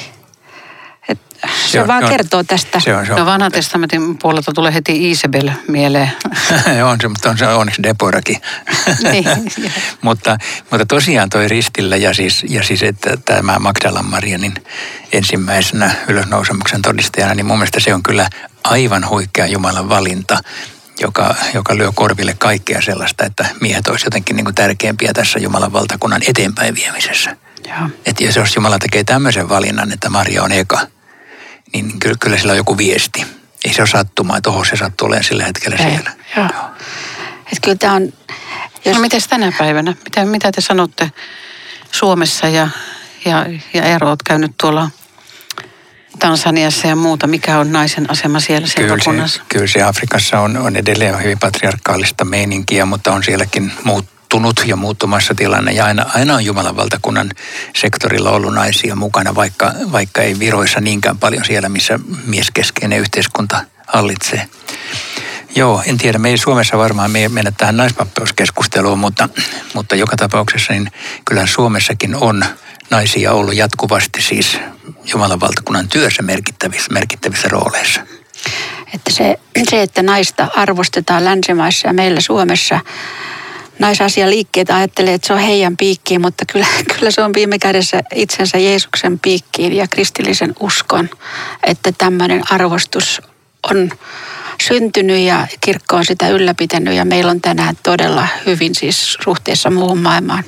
Et 1.09 1.19
se 1.67 1.79
Joo, 1.79 1.87
vaan 1.87 2.03
joo. 2.03 2.11
kertoo 2.11 2.43
tästä. 2.43 2.81
Se 2.81 2.97
on, 2.97 3.07
se 3.07 3.12
on. 3.12 3.19
No 3.19 3.27
vanhan 3.27 3.53
testamentin 3.53 4.19
puolelta 4.19 4.53
tulee 4.53 4.75
heti 4.75 5.11
Isabel 5.11 5.50
mieleen. 5.69 6.11
on 6.91 6.99
se, 7.00 7.09
mutta 7.09 7.31
on 7.31 7.38
se 7.38 7.47
onneksi 7.47 7.83
Deporakin. 7.83 8.41
Niin, 9.12 9.25
mutta, 10.03 10.38
mutta 10.71 10.87
tosiaan 10.87 11.29
toi 11.29 11.49
ristillä 11.49 11.97
ja 11.97 12.15
siis, 12.15 12.45
ja 12.49 12.62
siis 12.62 12.83
että 12.83 13.17
tämä 13.17 13.59
Magdalan 13.59 14.07
Marianin 14.07 14.55
ensimmäisenä 15.12 15.91
ylösnousemuksen 16.09 16.83
todistajana, 16.83 17.35
niin 17.35 17.47
mun 17.47 17.59
mielestä 17.59 17.81
se 17.81 17.95
on 17.95 18.03
kyllä 18.03 18.29
aivan 18.65 19.09
huikea 19.09 19.47
Jumalan 19.47 19.88
valinta, 19.88 20.38
joka, 21.00 21.35
joka 21.55 21.76
lyö 21.76 21.93
korville 21.95 22.35
kaikkea 22.38 22.83
sellaista, 22.83 23.25
että 23.25 23.47
miehet 23.61 23.88
olisivat 23.88 24.07
jotenkin 24.07 24.37
niin 24.37 24.45
kuin 24.45 24.55
tärkeämpiä 24.55 25.12
tässä 25.12 25.38
Jumalan 25.38 25.73
valtakunnan 25.73 26.23
eteenpäin 26.28 26.75
viemisessä. 26.75 27.37
Joo. 27.69 27.90
Että 28.07 28.25
jos 28.25 28.57
Jumala 28.57 28.78
tekee 28.78 29.05
tämmöisen 29.05 29.49
valinnan, 29.49 29.93
että 29.93 30.11
Maria 30.11 30.43
on 30.43 30.52
eka, 30.52 30.87
niin 31.73 32.00
kyllä, 32.00 32.17
kyllä 32.21 32.38
sillä 32.38 32.50
on 32.52 32.57
joku 32.57 32.78
viesti. 32.78 33.26
Ei 33.64 33.75
se 33.75 33.83
ole 33.83 33.88
sattumaa, 33.88 34.37
että 34.37 34.50
oho, 34.50 34.64
se 34.64 34.76
sattuu 34.76 35.07
olemaan 35.07 35.25
sillä 35.25 35.45
hetkellä 35.45 35.76
Ei, 35.76 35.90
siellä. 35.90 36.11
Joo. 36.37 36.47
Että 37.38 37.61
kyllä 37.62 37.76
tämä 37.76 37.95
on, 37.95 38.12
jos, 38.85 38.97
No 38.97 39.00
miten 39.00 39.21
tänä 39.28 39.52
päivänä? 39.59 39.95
Mitä, 40.05 40.25
mitä 40.25 40.52
te 40.52 40.61
sanotte 40.61 41.12
Suomessa 41.93 42.49
ja, 42.49 42.69
ja, 43.25 43.47
ja 43.75 43.83
Eero, 43.83 44.09
oot 44.09 44.23
käynyt 44.23 44.52
tuolla 44.61 44.90
Tansaniassa 46.19 46.87
ja 46.87 46.97
muuta. 46.97 47.27
Mikä 47.27 47.59
on 47.59 47.73
naisen 47.73 48.11
asema 48.11 48.41
siellä 48.41 48.69
Kyllä 48.77 48.88
seurakunnassa? 48.88 49.38
se, 49.38 49.45
kyllä 49.49 49.67
se 49.67 49.83
Afrikassa 49.83 50.41
on, 50.41 50.57
on 50.57 50.77
edelleen 50.77 51.23
hyvin 51.23 51.38
patriarkaalista 51.38 52.25
meininkiä, 52.25 52.87
mutta 52.87 53.12
on 53.12 53.25
sielläkin 53.25 53.73
muuttunut 53.85 54.65
ja 54.67 54.77
muuttumassa 54.77 55.35
tilanne. 55.35 55.73
Ja 55.73 55.85
aina, 55.85 56.07
aina 56.15 56.35
on 56.35 56.45
Jumalan 56.45 56.77
valtakunnan 56.77 57.31
sektorilla 57.77 58.31
ollut 58.31 58.55
naisia 58.55 58.97
mukana, 58.97 59.35
vaikka, 59.35 59.73
vaikka 59.93 60.23
ei 60.23 60.38
viroissa 60.38 60.81
niinkään 60.81 61.19
paljon 61.19 61.45
siellä, 61.45 61.69
missä 61.69 61.99
mieskeskeinen 62.27 62.99
yhteiskunta 62.99 63.65
hallitsee. 63.87 64.49
Joo, 65.55 65.83
en 65.87 65.99
tiedä. 65.99 66.19
Me 66.19 66.29
ei 66.29 66.38
Suomessa 66.38 66.79
varmaan 66.79 67.11
me 67.11 67.19
ei 67.19 67.29
mennä 67.29 67.53
tähän 67.59 67.77
naispappeus-keskusteluun, 67.77 68.99
mutta, 68.99 69.29
mutta 69.75 69.97
joka 69.97 70.17
tapauksessa 70.17 70.73
niin 70.73 70.91
kyllä 71.25 71.47
Suomessakin 71.47 72.15
on 72.15 72.45
naisia 72.91 73.33
ollut 73.33 73.55
jatkuvasti 73.55 74.23
siis 74.23 74.59
Jumalan 75.12 75.40
valtakunnan 75.40 75.88
työssä 75.88 76.23
merkittävissä, 76.23 76.92
merkittävissä 76.92 77.49
rooleissa. 77.49 78.00
että 78.95 79.11
se, 79.12 79.38
se, 79.71 79.83
että 79.83 80.02
naista 80.02 80.49
arvostetaan 80.57 81.25
länsimaissa 81.25 81.88
ja 81.88 81.92
meillä 81.92 82.21
Suomessa 82.21 82.80
naisasialiikkeet 83.78 84.71
ajattelee, 84.71 85.14
että 85.14 85.26
se 85.26 85.33
on 85.33 85.38
heidän 85.38 85.76
piikkiin, 85.76 86.21
mutta 86.21 86.45
kyllä, 86.52 86.66
kyllä 86.97 87.11
se 87.11 87.23
on 87.23 87.35
viime 87.35 87.59
kädessä 87.59 88.00
itsensä 88.14 88.59
Jeesuksen 88.59 89.18
piikkiin 89.18 89.73
ja 89.73 89.88
kristillisen 89.88 90.54
uskon, 90.61 91.11
että 91.62 91.92
tämmöinen 91.99 92.42
arvostus 92.50 93.23
on 93.71 93.90
syntynyt 94.62 95.21
ja 95.21 95.47
kirkko 95.61 95.97
on 95.97 96.04
sitä 96.04 96.28
ylläpitänyt 96.28 96.95
ja 96.95 97.04
meillä 97.04 97.30
on 97.30 97.40
tänään 97.40 97.76
todella 97.83 98.28
hyvin 98.47 98.75
siis 98.75 99.16
suhteessa 99.25 99.71
muuhun 99.71 99.99
maailmaan. 99.99 100.45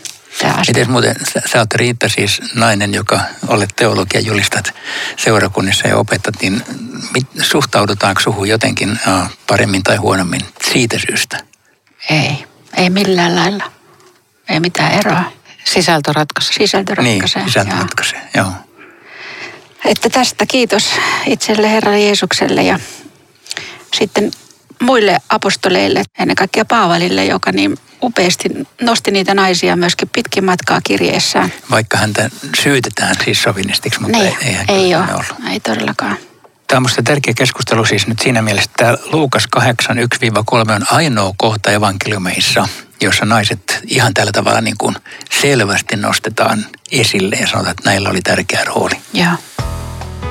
Miten 0.67 0.91
muuten, 0.91 1.15
sä, 1.33 1.43
sä 1.53 1.59
oot 1.59 1.75
Riitta 1.75 2.09
siis 2.09 2.41
nainen, 2.55 2.95
joka 2.95 3.21
olet 3.49 3.71
teologia 3.77 4.21
julistat 4.21 4.75
seurakunnissa 5.17 5.89
ja 5.89 5.97
opetat, 5.97 6.35
niin 6.43 6.63
mit, 7.15 7.27
suhtaudutaanko 7.43 8.21
suhun 8.21 8.49
jotenkin 8.49 8.99
äh, 9.09 9.31
paremmin 9.47 9.83
tai 9.83 9.97
huonommin 9.97 10.41
siitä 10.73 10.97
syystä? 11.09 11.39
Ei, 12.11 12.45
ei 12.77 12.91
millään 12.91 13.37
lailla. 13.37 13.73
Ei 14.49 14.61
mitään 14.61 14.93
eroa. 14.93 15.25
Sisältö 15.65 16.13
ratkaisee. 16.13 16.53
Sisältö 16.55 16.95
Niin, 17.03 17.21
ratkaisee. 17.23 17.45
sisältö 17.47 17.71
Joo. 17.71 17.81
ratkaisee, 17.81 18.21
joo. 18.37 18.53
Että 19.85 20.11
tästä 20.11 20.47
kiitos 20.47 20.91
itselle 21.27 21.71
Herra 21.71 21.97
Jeesukselle 21.97 22.63
ja 22.63 22.79
sitten 23.99 24.31
muille 24.81 25.19
apostoleille, 25.29 26.03
ennen 26.19 26.37
kaikkea 26.37 26.65
Paavalille, 26.65 27.25
joka 27.25 27.53
niin 27.53 27.79
upeasti 28.03 28.49
nosti 28.81 29.11
niitä 29.11 29.35
naisia 29.35 29.77
myöskin 29.77 30.09
pitkin 30.09 30.45
matkaa 30.45 30.81
kirjeessään. 30.85 31.53
Vaikka 31.71 31.97
häntä 31.99 32.31
syytetään 32.63 33.17
siis 33.25 33.43
sovinistiksi, 33.43 34.01
mutta 34.01 34.19
Niin, 34.19 34.37
ei, 34.43 34.57
ei, 34.57 34.65
ei 34.69 34.95
ole, 34.95 35.05
ollut. 35.13 35.35
ei 35.51 35.61
todellakaan. 35.61 36.17
Tämä 36.67 36.77
on 36.79 36.83
minusta 36.83 37.03
tärkeä 37.03 37.35
keskustelu 37.37 37.85
siis 37.85 38.07
nyt 38.07 38.19
siinä 38.19 38.43
mielessä, 38.43 38.71
että 38.71 38.99
Luukas 39.13 39.47
8, 39.47 39.97
1-3 39.99 40.01
on 40.73 40.87
ainoa 40.91 41.33
kohta 41.37 41.71
evankeliumeissa, 41.71 42.69
jossa 43.01 43.25
naiset 43.25 43.81
ihan 43.87 44.15
tällä 44.15 44.33
tavalla 44.33 44.61
niin 44.61 44.77
kuin 44.79 44.97
selvästi 45.41 45.97
nostetaan 45.97 46.67
esille 46.93 47.37
ja 47.37 47.47
sanotaan, 47.47 47.71
että 47.71 47.91
näillä 47.91 48.09
oli 48.11 48.21
tärkeä 48.21 48.65
rooli. 48.65 48.95
Joo. 49.13 49.33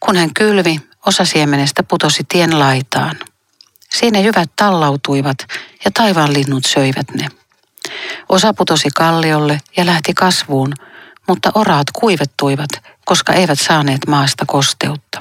Kun 0.00 0.16
hän 0.16 0.34
kylvi, 0.34 0.80
osa 1.06 1.24
siemenestä 1.24 1.82
putosi 1.82 2.24
tien 2.28 2.58
laitaan. 2.58 3.16
Siinä 3.90 4.20
jyvät 4.20 4.50
tallautuivat 4.56 5.36
ja 5.84 5.90
taivaan 5.94 6.32
linnut 6.32 6.64
söivät 6.64 7.06
ne. 7.14 7.28
Osa 8.28 8.54
putosi 8.54 8.88
kalliolle 8.96 9.60
ja 9.76 9.86
lähti 9.86 10.14
kasvuun, 10.14 10.72
mutta 11.28 11.50
oraat 11.54 11.86
kuivettuivat, 11.94 12.70
koska 13.04 13.32
eivät 13.32 13.60
saaneet 13.60 14.00
maasta 14.06 14.44
kosteutta. 14.46 15.20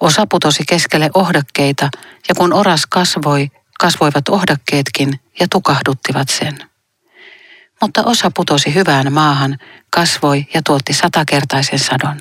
Osa 0.00 0.26
putosi 0.30 0.62
keskelle 0.68 1.10
ohdakkeita, 1.14 1.88
ja 2.28 2.34
kun 2.34 2.52
oras 2.52 2.86
kasvoi, 2.86 3.50
kasvoivat 3.80 4.28
ohdakkeetkin 4.28 5.20
ja 5.40 5.46
tukahduttivat 5.50 6.28
sen. 6.28 6.58
Mutta 7.80 8.02
osa 8.04 8.30
putosi 8.30 8.74
hyvään 8.74 9.12
maahan, 9.12 9.58
kasvoi 9.90 10.46
ja 10.54 10.60
tuotti 10.66 10.92
satakertaisen 10.92 11.78
sadon. 11.78 12.20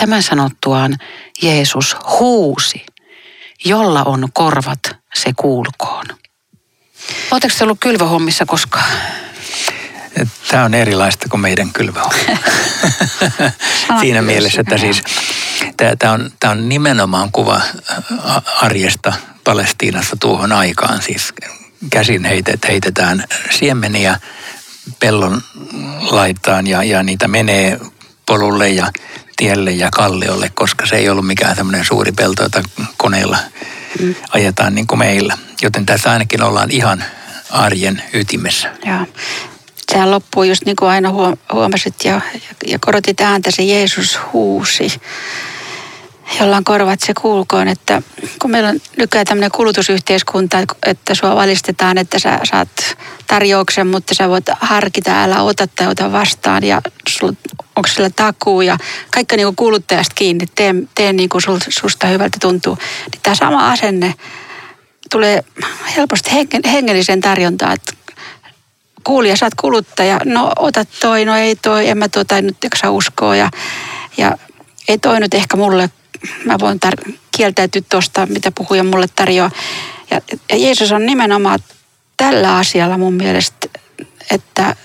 Tämän 0.00 0.22
sanottuaan 0.22 0.96
Jeesus 1.42 1.96
huusi, 2.20 2.86
jolla 3.64 4.02
on 4.02 4.28
korvat, 4.32 4.80
se 5.14 5.32
kuulkoon. 5.36 6.06
Oletteko 7.30 7.54
te 7.58 7.64
ollut 7.64 7.80
kylvöhommissa 7.80 8.46
koskaan? 8.46 8.90
Tämä 10.50 10.64
on 10.64 10.74
erilaista 10.74 11.28
kuin 11.28 11.40
meidän 11.40 11.72
kylväho. 11.72 12.10
Sama 13.86 14.00
Siinä 14.00 14.22
mielessä, 14.22 14.60
että 14.60 14.78
siis 14.78 15.02
tämä 15.98 16.12
on, 16.12 16.30
tää 16.40 16.50
on 16.50 16.68
nimenomaan 16.68 17.32
kuva 17.32 17.60
arjesta 18.62 19.12
Palestiinassa 19.44 20.16
tuohon 20.20 20.52
aikaan. 20.52 21.02
Siis 21.02 21.32
käsin 21.90 22.24
heitet, 22.24 22.68
heitetään 22.68 23.24
siemeniä 23.50 24.20
pellon 25.00 25.42
laitaan 26.10 26.66
ja, 26.66 26.82
ja 26.82 27.02
niitä 27.02 27.28
menee 27.28 27.80
polulle 28.26 28.68
ja 28.68 28.90
tielle 29.36 29.70
ja 29.70 29.88
kalliolle, 29.90 30.50
koska 30.54 30.86
se 30.86 30.96
ei 30.96 31.08
ollut 31.08 31.26
mikään 31.26 31.56
tämmöinen 31.56 31.84
suuri 31.84 32.12
pelto, 32.12 32.42
jota 32.42 32.62
koneella 32.96 33.38
Mm. 34.00 34.14
ajetaan 34.32 34.74
niin 34.74 34.86
kuin 34.86 34.98
meillä. 34.98 35.38
Joten 35.62 35.86
tässä 35.86 36.10
ainakin 36.10 36.42
ollaan 36.42 36.70
ihan 36.70 37.04
arjen 37.50 38.02
ytimessä. 38.12 38.70
Joo. 38.86 39.06
Sehän 39.92 40.10
loppuu 40.10 40.42
just 40.42 40.64
niin 40.64 40.76
kuin 40.76 40.90
aina 40.90 41.10
huom- 41.10 41.36
huomasit 41.52 41.94
ja, 42.04 42.20
ja 42.66 42.78
korotit 42.78 43.20
ääntä, 43.20 43.50
se 43.50 43.62
Jeesus 43.62 44.18
huusi, 44.32 45.00
jolla 46.40 46.56
on 46.56 46.64
korvat 46.64 47.00
se 47.00 47.12
kuulkoon, 47.20 47.68
että 47.68 48.02
kun 48.42 48.50
meillä 48.50 48.68
on 48.68 48.80
nykyään 48.96 49.26
tämmöinen 49.26 49.50
kulutusyhteiskunta, 49.50 50.58
että 50.86 51.14
sua 51.14 51.36
valistetaan, 51.36 51.98
että 51.98 52.18
sä 52.18 52.40
saat 52.44 52.68
tarjouksen, 53.26 53.86
mutta 53.86 54.14
sä 54.14 54.28
voit 54.28 54.44
harkita, 54.60 55.22
älä 55.24 55.42
ota 55.42 55.66
tai 55.66 55.86
ota 55.86 56.12
vastaan 56.12 56.64
ja 56.64 56.82
sul, 57.08 57.32
onko 57.76 57.88
sillä 57.88 58.10
takuu 58.10 58.60
ja 58.60 58.78
kaikki 59.10 59.36
niin 59.36 59.46
kuin 59.46 59.56
kuluttajasta 59.56 60.14
kiinni, 60.14 60.46
tee, 60.54 60.74
tee 60.94 61.12
niin 61.12 61.28
kuin 61.28 61.42
sul, 61.42 61.58
susta 61.68 62.06
hyvältä 62.06 62.38
tuntuu. 62.40 62.78
Niin 63.12 63.22
tämä 63.22 63.34
sama 63.34 63.70
asenne 63.70 64.14
tulee 65.10 65.44
helposti 65.96 66.30
hengen- 66.30 66.70
hengellisen 66.70 67.20
tarjontaan, 67.20 67.72
että 67.72 67.92
kuulija, 69.04 69.36
sä 69.36 69.46
oot 69.46 69.54
kuluttaja, 69.54 70.20
no 70.24 70.52
ota 70.58 70.84
toi, 71.00 71.24
no 71.24 71.36
ei 71.36 71.56
toi, 71.56 71.88
en 71.88 71.98
mä 71.98 72.08
tota 72.08 72.42
nyt 72.42 72.56
uskoa 72.90 73.36
ja, 73.36 73.50
ja 74.16 74.36
ei 74.88 74.98
toi 74.98 75.20
nyt 75.20 75.34
ehkä 75.34 75.56
mulle, 75.56 75.90
mä 76.44 76.56
voin 76.60 76.78
tar- 76.86 77.12
kieltäytyä 77.36 77.82
tuosta, 77.88 78.26
mitä 78.26 78.52
puhuja 78.52 78.84
mulle 78.84 79.06
tarjoaa. 79.16 79.50
Ja, 80.10 80.20
ja 80.50 80.56
Jeesus 80.56 80.92
on 80.92 81.06
nimenomaan 81.06 81.58
tällä 82.16 82.56
asialla 82.56 82.98
mun 82.98 83.14
mielestä 83.14 83.68
että 84.30 84.76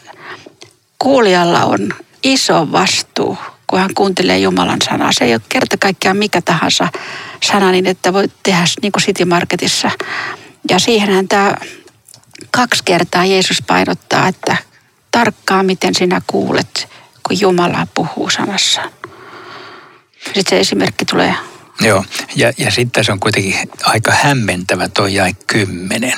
kuulijalla 1.00 1.66
on 1.66 1.94
iso 2.24 2.72
vastuu, 2.72 3.38
kun 3.68 3.80
hän 3.80 3.94
kuuntelee 3.96 4.40
Jumalan 4.40 4.82
sanaa. 4.82 5.12
Se 5.12 5.26
ei 5.26 5.34
ole 5.34 5.42
kerta 5.50 5.78
kaikkiaan 5.78 6.18
mikä 6.18 6.42
tahansa 6.42 6.88
sana, 7.44 7.72
niin 7.72 7.88
että 7.88 8.14
voi 8.14 8.28
tehdä 8.44 8.66
niin 8.82 8.92
kuin 8.92 9.04
City 9.04 9.26
Marketissa. 9.26 9.92
Ja 10.70 10.80
siihenhän 10.80 11.28
tämä 11.28 11.56
kaksi 12.52 12.84
kertaa 12.84 13.26
Jeesus 13.26 13.62
painottaa, 13.68 14.28
että 14.28 14.58
tarkkaa 15.12 15.64
miten 15.64 15.96
sinä 15.96 16.22
kuulet, 16.28 16.88
kun 17.28 17.40
Jumala 17.40 17.88
puhuu 17.94 18.30
sanassaan. 18.30 18.90
Sitten 20.26 20.44
se 20.50 20.60
esimerkki 20.60 21.06
tulee 21.06 21.36
Joo, 21.82 22.06
ja, 22.36 22.54
ja 22.58 22.72
sitten 22.72 23.04
se 23.04 23.12
on 23.12 23.20
kuitenkin 23.20 23.70
aika 23.84 24.12
hämmentävä 24.12 24.88
toi 24.88 25.14
jäi 25.14 25.34
kymmenen. 25.48 26.18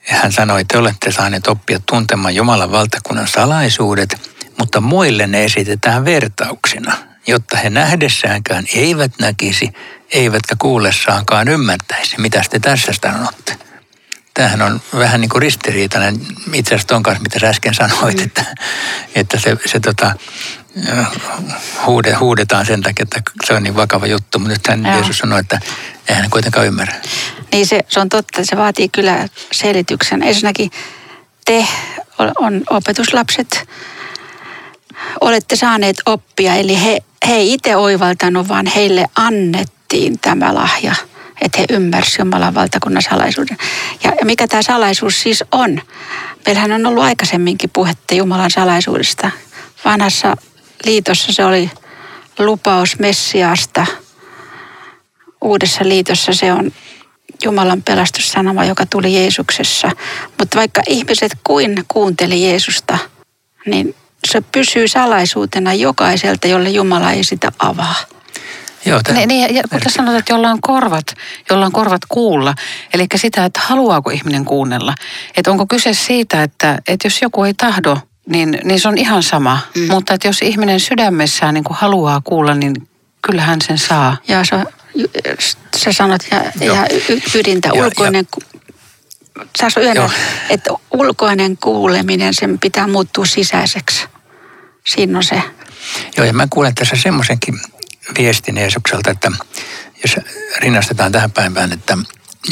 Hän 0.00 0.32
sanoi, 0.32 0.60
että 0.60 0.72
te 0.72 0.78
olette 0.78 1.12
saaneet 1.12 1.46
oppia 1.46 1.80
tuntemaan 1.86 2.34
Jumalan 2.34 2.72
valtakunnan 2.72 3.28
salaisuudet, 3.28 4.30
mutta 4.58 4.80
muille 4.80 5.26
ne 5.26 5.44
esitetään 5.44 6.04
vertauksina, 6.04 6.96
jotta 7.26 7.56
he 7.56 7.70
nähdessäänkään 7.70 8.64
eivät 8.74 9.12
näkisi, 9.20 9.72
eivätkä 10.10 10.56
kuullessaankaan 10.58 11.48
ymmärtäisi. 11.48 12.20
Mitä 12.20 12.42
te 12.50 12.58
tässä 12.58 12.92
sanotte? 13.02 13.56
Tämähän 14.34 14.62
on 14.62 14.80
vähän 14.98 15.20
niin 15.20 15.28
kuin 15.28 15.42
ristiriitainen 15.42 16.20
itse 16.52 16.74
asiassa 16.74 16.88
ton 16.88 17.02
kanssa, 17.02 17.22
mitä 17.22 17.38
sä 17.38 17.48
äsken 17.48 17.74
sanoit, 17.74 18.16
mm. 18.16 18.24
että, 18.24 18.44
että 19.14 19.38
se, 19.40 19.56
se 19.66 19.80
tota, 19.80 20.14
huude, 21.86 22.12
huudetaan 22.12 22.66
sen 22.66 22.82
takia, 22.82 23.02
että 23.02 23.22
se 23.46 23.54
on 23.54 23.62
niin 23.62 23.76
vakava 23.76 24.06
juttu. 24.06 24.38
Mutta 24.38 24.52
nyt 24.52 24.66
hän 24.66 24.94
Jeesus 24.94 25.18
sanoi, 25.18 25.40
että 25.40 25.60
ei 26.08 26.14
hän 26.14 26.30
kuitenkaan 26.30 26.66
ymmärrä. 26.66 26.94
Niin 27.52 27.66
se, 27.66 27.80
se 27.88 28.00
on 28.00 28.08
totta, 28.08 28.44
se 28.44 28.56
vaatii 28.56 28.88
kyllä 28.88 29.28
selityksen. 29.52 30.22
Ensinnäkin 30.22 30.70
te 31.44 31.66
on 32.18 32.62
opetuslapset, 32.70 33.68
olette 35.20 35.56
saaneet 35.56 35.96
oppia, 36.06 36.54
eli 36.54 36.84
he, 36.84 36.98
he 37.28 37.34
ei 37.34 37.52
itse 37.52 37.76
oivaltanut, 37.76 38.48
vaan 38.48 38.66
heille 38.66 39.06
annettiin 39.16 40.18
tämä 40.18 40.54
lahja, 40.54 40.94
että 41.40 41.58
he 41.58 41.66
ymmärsivät 41.70 42.18
Jumalan 42.18 42.54
valtakunnan 42.54 43.02
salaisuuden. 43.02 43.56
Ja, 44.04 44.12
ja 44.20 44.26
mikä 44.26 44.48
tämä 44.48 44.62
salaisuus 44.62 45.22
siis 45.22 45.44
on? 45.52 45.80
Meillähän 46.46 46.72
on 46.72 46.86
ollut 46.86 47.04
aikaisemminkin 47.04 47.70
puhetta 47.70 48.14
Jumalan 48.14 48.50
salaisuudesta. 48.50 49.30
Vanhassa 49.84 50.36
liitossa 50.86 51.32
se 51.32 51.44
oli 51.44 51.70
lupaus 52.38 52.98
Messiaasta. 52.98 53.86
Uudessa 55.44 55.88
liitossa 55.88 56.32
se 56.32 56.52
on 56.52 56.72
Jumalan 57.44 57.82
pelastussanoma, 57.82 58.64
joka 58.64 58.86
tuli 58.86 59.14
Jeesuksessa. 59.14 59.90
Mutta 60.38 60.58
vaikka 60.58 60.82
ihmiset 60.86 61.32
kuin 61.44 61.84
kuunteli 61.88 62.42
Jeesusta, 62.42 62.98
niin 63.66 63.94
se 64.28 64.40
pysyy 64.40 64.88
salaisuutena 64.88 65.74
jokaiselta, 65.74 66.48
jolle 66.48 66.70
Jumala 66.70 67.12
ei 67.12 67.24
sitä 67.24 67.52
avaa. 67.58 67.94
Joo, 68.86 69.00
tämän... 69.02 69.28
niin, 69.28 69.28
niin, 69.28 69.54
ja 69.54 69.62
kuten 69.62 69.92
sanotaan, 69.92 70.18
että 70.18 70.32
jolla 70.32 70.50
on 70.50 70.60
korvat, 70.60 71.06
jolla 71.50 71.66
on 71.66 71.72
korvat 71.72 72.00
kuulla. 72.08 72.54
Eli 72.94 73.06
sitä, 73.16 73.44
että 73.44 73.60
haluaako 73.64 74.10
ihminen 74.10 74.44
kuunnella. 74.44 74.94
Että 75.36 75.50
onko 75.50 75.66
kyse 75.66 75.94
siitä, 75.94 76.42
että, 76.42 76.78
että 76.88 77.06
jos 77.06 77.22
joku 77.22 77.44
ei 77.44 77.54
tahdo, 77.54 77.98
niin, 78.26 78.58
niin 78.64 78.80
se 78.80 78.88
on 78.88 78.98
ihan 78.98 79.22
sama. 79.22 79.58
Mm. 79.74 79.86
Mutta 79.90 80.14
että 80.14 80.28
jos 80.28 80.42
ihminen 80.42 80.80
sydämessään 80.80 81.54
niin 81.54 81.64
kuin 81.64 81.76
haluaa 81.76 82.20
kuulla, 82.24 82.54
niin 82.54 82.88
kyllähän 83.22 83.58
sen 83.66 83.78
saa. 83.78 84.16
Ja 84.28 84.44
se, 84.44 84.56
sä 85.76 85.92
sanot 85.92 86.22
ja, 86.30 86.66
ja 86.66 86.86
ydintä, 87.34 87.68
ja, 87.74 87.84
ulkoinen 87.84 88.26
ja, 88.36 88.44
saas 89.58 89.76
yhden, 89.76 90.10
että 90.50 90.70
ulkoinen 90.90 91.56
kuuleminen, 91.56 92.34
sen 92.34 92.58
pitää 92.58 92.86
muuttua 92.86 93.26
sisäiseksi. 93.26 94.04
Siinä 94.86 95.18
on 95.18 95.24
se. 95.24 95.42
Joo, 96.16 96.26
ja 96.26 96.32
mä 96.32 96.46
kuulen 96.50 96.74
tässä 96.74 96.96
semmoisenkin 96.96 97.60
viestin 98.18 98.58
Jeesukselta, 98.58 99.10
että 99.10 99.32
jos 100.02 100.16
rinnastetaan 100.58 101.12
tähän 101.12 101.30
päivään, 101.30 101.72
että 101.72 101.98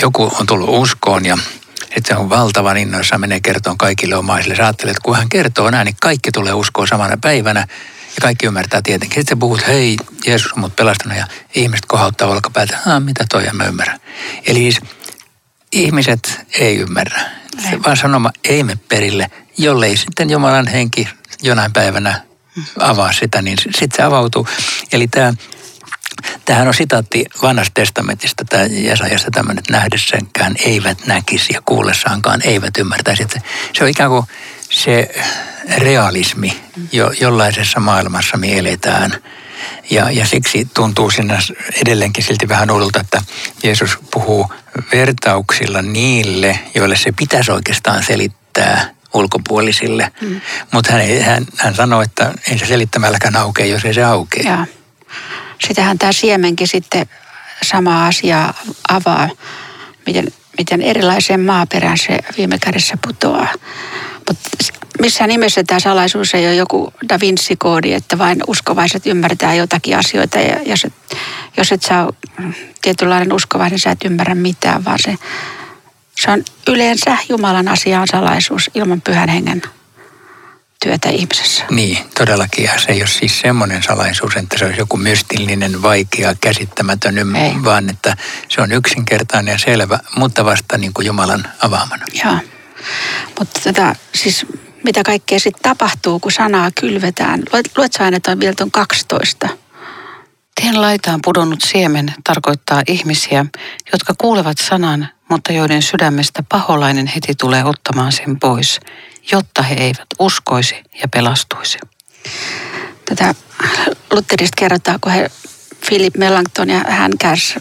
joku 0.03 0.33
on 0.41 0.47
tullut 0.47 0.69
uskoon 0.69 1.27
ja 1.27 1.39
että 1.91 2.09
se 2.09 2.17
on 2.17 2.31
valtavan 2.31 2.77
innoissa 2.77 3.19
menee 3.19 3.41
kertoon 3.41 3.79
kaikille 3.79 4.17
omaisille. 4.17 4.57
Sä 4.57 4.63
ajattelet, 4.63 4.91
että 4.91 5.05
kun 5.05 5.17
hän 5.17 5.29
kertoo 5.29 5.71
näin, 5.71 5.85
niin 5.85 5.97
kaikki 6.01 6.31
tulee 6.33 6.53
uskoon 6.53 6.89
samana 6.89 7.17
päivänä 7.21 7.61
ja 7.61 8.21
kaikki 8.21 8.47
ymmärtää 8.47 8.83
tietenkin. 8.83 9.21
Sitten 9.21 9.37
sä 9.37 9.41
puhut, 9.41 9.67
hei, 9.67 9.97
Jeesus 10.27 10.53
on 10.53 10.61
mut 10.61 10.77
pelastanut 10.77 11.19
ja 11.19 11.27
ihmiset 11.55 11.87
kohauttaa 11.87 12.29
olkapäätä. 12.29 12.79
Ah, 12.87 13.03
mitä 13.03 13.25
toi, 13.29 13.45
ja 13.45 13.53
mä 13.53 13.65
ymmärrän. 13.65 14.01
Eli 14.47 14.59
siis 14.59 14.81
ihmiset 15.73 16.41
ei 16.59 16.77
ymmärrä. 16.77 17.21
Se 17.71 17.83
vaan 17.87 17.97
sanoma 17.97 18.31
ei 18.45 18.65
me 18.65 18.79
perille, 18.89 19.31
jollei 19.59 19.97
sitten 19.97 20.31
Jumalan 20.31 20.67
henki 20.67 21.09
jonain 21.43 21.73
päivänä 21.73 22.21
avaa 22.79 23.13
sitä, 23.13 23.43
niin 23.43 23.59
sitten 23.59 23.97
se 23.97 24.03
avautuu. 24.03 24.47
Eli 24.93 25.09
tämä 25.09 25.35
Tämähän 26.51 26.69
on 26.69 26.75
sitaatti 26.75 27.25
vanhasta 27.43 27.75
testamentista, 27.75 28.45
tämä 28.45 28.65
Jesajasta 28.65 29.31
tämmöinen, 29.31 29.59
että 29.59 29.73
nähdessänkään 29.73 30.55
eivät 30.65 31.07
näkisi 31.07 31.53
ja 31.53 31.63
kuullessaankaan 31.65 32.41
eivät 32.45 32.79
ymmärtäisi. 32.79 33.23
Että 33.23 33.41
se 33.73 33.85
on 33.85 33.91
ikään 33.91 34.11
kuin 34.11 34.27
se 34.71 35.15
realismi, 35.79 36.61
jo, 36.93 37.13
jollaisessa 37.21 37.81
maailmassa 37.81 38.37
me 38.37 38.59
eletään– 38.59 39.15
ja, 39.91 40.11
ja 40.11 40.27
siksi 40.27 40.69
tuntuu 40.75 41.11
sinne 41.11 41.39
edelleenkin 41.83 42.25
silti 42.25 42.49
vähän 42.49 42.71
oudolta, 42.71 43.01
että 43.01 43.23
Jeesus 43.63 43.99
puhuu 44.11 44.53
vertauksilla 44.93 45.83
niille, 45.83 46.59
joille 46.75 46.97
se 46.97 47.13
pitäisi 47.13 47.53
oikeastaan 47.53 48.03
selittää 48.03 48.91
ulkopuolisille. 49.15 50.13
Mm. 50.21 50.41
Mutta 50.73 50.93
hän, 50.93 51.03
hän, 51.23 51.47
hän 51.57 51.75
sanoi, 51.75 52.05
että 52.05 52.33
ei 52.51 52.59
se 52.59 52.67
selittämälläkään 52.67 53.37
aukea, 53.37 53.67
jos 53.67 53.85
ei 53.85 53.95
se 53.95 54.05
aukea. 54.05 54.43
Ja. 54.43 54.67
Sitähän 55.67 55.99
tämä 55.99 56.13
siemenkin 56.13 56.69
sitten 56.69 57.07
sama 57.63 58.07
asia 58.07 58.55
avaa, 58.89 59.29
miten, 60.07 60.33
miten 60.59 60.83
erilaiseen 60.83 61.41
maaperään 61.41 61.99
se 61.99 62.19
viime 62.37 62.59
kädessä 62.59 62.99
putoaa. 63.07 63.49
Mutta 64.17 64.35
missään 65.01 65.29
nimessä 65.29 65.65
tämä 65.65 65.81
salaisuus 65.81 66.35
ei 66.35 66.47
ole 66.47 66.55
joku 66.55 66.93
Da 67.09 67.19
Vinci-koodi, 67.21 67.93
että 67.93 68.19
vain 68.19 68.43
uskovaiset 68.47 69.07
ymmärtää 69.07 69.55
jotakin 69.55 69.99
asioita. 69.99 70.39
Ja 70.39 70.63
jos 70.67 70.85
et, 70.85 70.93
jos 71.57 71.73
et 71.73 71.83
saa 71.83 72.13
tietynlainen 72.83 73.33
uskovainen, 73.33 73.79
sä 73.79 73.91
et 73.91 74.05
ymmärrä 74.05 74.35
mitään, 74.35 74.85
vaan 74.85 74.99
se, 74.99 75.15
se 76.17 76.31
on 76.31 76.45
yleensä 76.69 77.17
Jumalan 77.29 77.69
asiaan 77.69 78.09
salaisuus 78.09 78.71
ilman 78.75 79.01
pyhän 79.01 79.29
hengen 79.29 79.63
työtä 80.85 81.09
ihmisessä. 81.09 81.65
Niin, 81.71 81.99
todellakin. 82.19 82.65
Ja 82.65 82.79
se 82.79 82.93
ei 82.93 83.01
ole 83.01 83.09
siis 83.09 83.41
semmoinen 83.41 83.83
salaisuus, 83.83 84.37
että 84.37 84.59
se 84.59 84.65
olisi 84.65 84.81
joku 84.81 84.97
mystillinen, 84.97 85.83
vaikea, 85.83 86.35
käsittämätön, 86.41 87.37
ei. 87.37 87.53
vaan 87.65 87.91
että 87.91 88.17
se 88.49 88.61
on 88.61 88.73
yksinkertainen 88.73 89.53
ja 89.53 89.59
selvä, 89.59 89.99
mutta 90.17 90.45
vasta 90.45 90.79
niin 90.79 90.93
kuin 90.95 91.07
Jumalan 91.07 91.49
avaamana. 91.63 92.07
Joo. 92.25 92.37
Mutta 93.39 93.61
tätä, 93.65 93.97
siis 94.15 94.47
mitä 94.85 95.03
kaikkea 95.03 95.41
sitten 95.41 95.63
tapahtuu, 95.63 96.21
kun 96.21 96.33
sanaa 96.33 96.71
kylvetään. 96.81 97.43
Luet, 97.53 97.79
luet 97.79 97.93
sä 97.93 98.05
aina 98.05 98.19
vielä 98.41 98.55
tuon 98.55 98.71
12. 98.71 99.49
Tien 100.61 100.81
laitaan 100.81 101.21
pudonnut 101.25 101.61
siemen 101.61 102.15
tarkoittaa 102.25 102.83
ihmisiä, 102.87 103.47
jotka 103.93 104.15
kuulevat 104.19 104.59
sanan, 104.59 105.09
mutta 105.29 105.53
joiden 105.53 105.83
sydämestä 105.83 106.43
paholainen 106.49 107.07
heti 107.07 107.35
tulee 107.35 107.65
ottamaan 107.65 108.13
sen 108.13 108.41
pois, 108.41 108.81
jotta 109.33 109.63
he 109.63 109.75
eivät 109.75 110.07
uskoisi 110.19 110.75
ja 111.03 111.09
pelastuisi. 111.09 111.79
Tätä 113.05 113.35
Lutherista 114.13 114.57
kerrotaan, 114.59 115.01
kun 115.01 115.13
he 115.13 115.31
Philip 115.87 116.17
Melanchthon 116.17 116.71
ja 116.71 116.85
hän 116.89 117.13
kärsi 117.19 117.55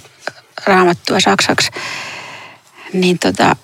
raamattua 0.66 1.20
saksaksi, 1.20 1.72
niin 2.94 3.20
tota, 3.20 3.56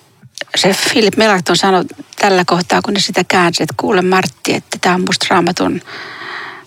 se 0.56 0.76
Philip 0.90 1.16
Melanchthon 1.16 1.56
sanoi 1.56 1.84
tällä 2.18 2.44
kohtaa, 2.46 2.82
kun 2.82 2.94
ne 2.94 3.00
sitä 3.00 3.24
käänsi, 3.24 3.62
että 3.62 3.74
kuule 3.76 4.02
Martti, 4.02 4.54
että 4.54 4.78
tämä 4.80 4.94
on 4.94 5.00
musta 5.00 5.26
raamatun 5.30 5.80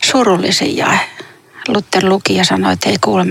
surullisin 0.06 0.78
jae. 0.78 1.00
Luther 1.68 2.06
luki 2.06 2.36
ja 2.36 2.46
sanoi, 2.46 2.74
että 2.74 2.90
ei 2.90 2.98
kuule 3.02 3.26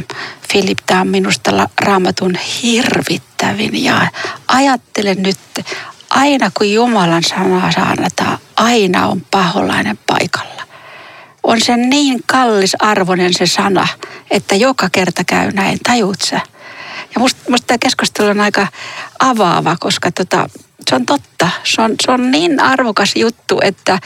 Philip, 0.53 0.79
tämä 0.87 1.01
on 1.01 1.09
minusta 1.09 1.69
raamatun 1.81 2.35
hirvittävin 2.63 3.85
jae. 3.85 4.09
Ajattele 4.49 5.15
nyt, 5.15 5.39
aina 6.11 6.51
kun 6.55 6.73
Jumalan 6.73 7.23
sanaa 7.23 7.73
saanataan, 7.73 8.39
aina 8.57 9.07
on 9.07 9.23
paholainen 9.31 9.99
paikalla. 10.07 10.63
On 11.43 11.61
se 11.61 11.77
niin 11.77 12.21
kallis 12.27 12.77
arvoinen 12.79 13.35
se 13.35 13.47
sana, 13.47 13.89
että 14.31 14.55
joka 14.55 14.89
kerta 14.93 15.25
käy 15.25 15.53
näin, 15.53 15.79
tajuut 15.87 16.21
sä? 16.25 16.41
Ja 17.15 17.21
musta, 17.21 17.51
musta 17.51 17.67
tämä 17.67 17.79
keskustelu 17.79 18.29
on 18.29 18.41
aika 18.41 18.67
avaava, 19.19 19.77
koska 19.81 20.13
tota, 20.13 20.49
se 20.89 20.95
on 20.95 21.07
totta. 21.07 21.51
Se 21.65 21.83
on, 21.83 21.95
se 22.05 22.11
on 22.11 22.31
niin 22.31 22.61
arvokas 22.61 23.13
juttu, 23.17 23.61
että 23.63 23.99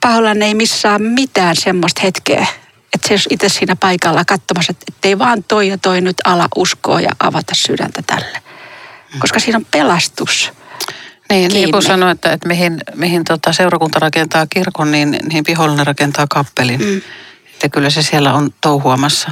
paholainen 0.00 0.48
ei 0.48 0.54
missään 0.54 1.02
mitään 1.02 1.56
semmoista 1.56 2.00
hetkeä, 2.04 2.46
että 2.94 3.08
se 3.08 3.12
olisi 3.14 3.28
itse 3.30 3.48
siinä 3.48 3.76
paikalla 3.76 4.24
katsomassa, 4.24 4.74
että 4.88 5.08
ei 5.08 5.18
vaan 5.18 5.44
toi 5.44 5.68
ja 5.68 5.78
toi 5.78 6.00
nyt 6.00 6.16
ala 6.24 6.48
uskoa 6.56 7.00
ja 7.00 7.10
avata 7.20 7.54
sydäntä 7.54 8.02
tälle. 8.06 8.42
Koska 9.18 9.38
siinä 9.38 9.56
on 9.58 9.66
pelastus. 9.70 10.52
Niin, 11.30 11.48
kiinni. 11.48 11.54
niin 11.54 11.72
kuin 11.72 11.82
sanoin, 11.82 12.12
että, 12.12 12.32
että 12.32 12.48
mihin, 12.48 12.80
mihin 12.94 13.24
tota 13.24 13.52
seurakunta 13.52 13.98
rakentaa 13.98 14.46
kirkon, 14.46 14.90
niin, 14.90 15.18
niin 15.32 15.44
vihollinen 15.48 15.86
rakentaa 15.86 16.26
kappelin. 16.30 16.80
Mm. 16.80 17.02
Että 17.52 17.68
kyllä 17.68 17.90
se 17.90 18.02
siellä 18.02 18.32
on 18.32 18.54
touhuamassa. 18.60 19.30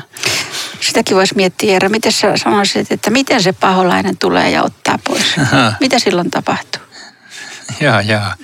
Sitäkin 0.80 1.16
voisi 1.16 1.36
miettiä, 1.36 1.72
Eera, 1.72 1.88
miten 1.88 2.12
sä 2.12 2.36
sanoisit, 2.36 2.92
että 2.92 3.10
miten 3.10 3.42
se 3.42 3.52
paholainen 3.52 4.16
tulee 4.16 4.50
ja 4.50 4.62
ottaa 4.62 4.98
pois? 5.04 5.34
Aha. 5.38 5.72
Mitä 5.80 5.98
silloin 5.98 6.30
tapahtuu? 6.30 6.82
Jaa, 7.80 8.02
jaa. 8.02 8.34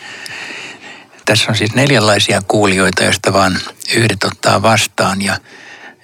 Tässä 1.25 1.45
on 1.49 1.57
siis 1.57 1.75
neljänlaisia 1.75 2.43
kuulijoita, 2.49 3.05
joista 3.05 3.33
vaan 3.33 3.59
yhdet 3.95 4.25
ottaa 4.25 4.63
vastaan 4.63 5.23
ja, 5.23 5.37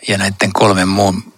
ja 0.08 0.18
näiden 0.18 0.52
kolmen 0.52 0.88
muun 0.88 1.32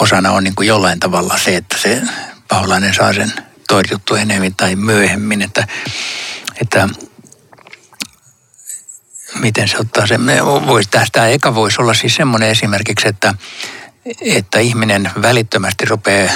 osana 0.00 0.30
on 0.30 0.44
niin 0.44 0.54
kuin 0.54 0.68
jollain 0.68 1.00
tavalla 1.00 1.38
se, 1.38 1.56
että 1.56 1.78
se 1.78 2.02
paholainen 2.48 2.94
saa 2.94 3.12
sen 3.12 3.32
torjuttua 3.68 4.18
enemmän 4.18 4.54
tai 4.54 4.76
myöhemmin, 4.76 5.42
että, 5.42 5.66
että 6.60 6.88
miten 9.40 9.68
se 9.68 9.78
ottaa 9.78 10.06
sen. 10.06 10.20
Vois, 10.66 10.88
tästä 10.88 11.28
eka 11.28 11.54
voisi 11.54 11.82
olla 11.82 11.94
siis 11.94 12.14
semmoinen 12.14 12.48
esimerkiksi, 12.48 13.08
että, 13.08 13.34
että 14.20 14.58
ihminen 14.58 15.10
välittömästi 15.22 15.84
rupeaa 15.84 16.32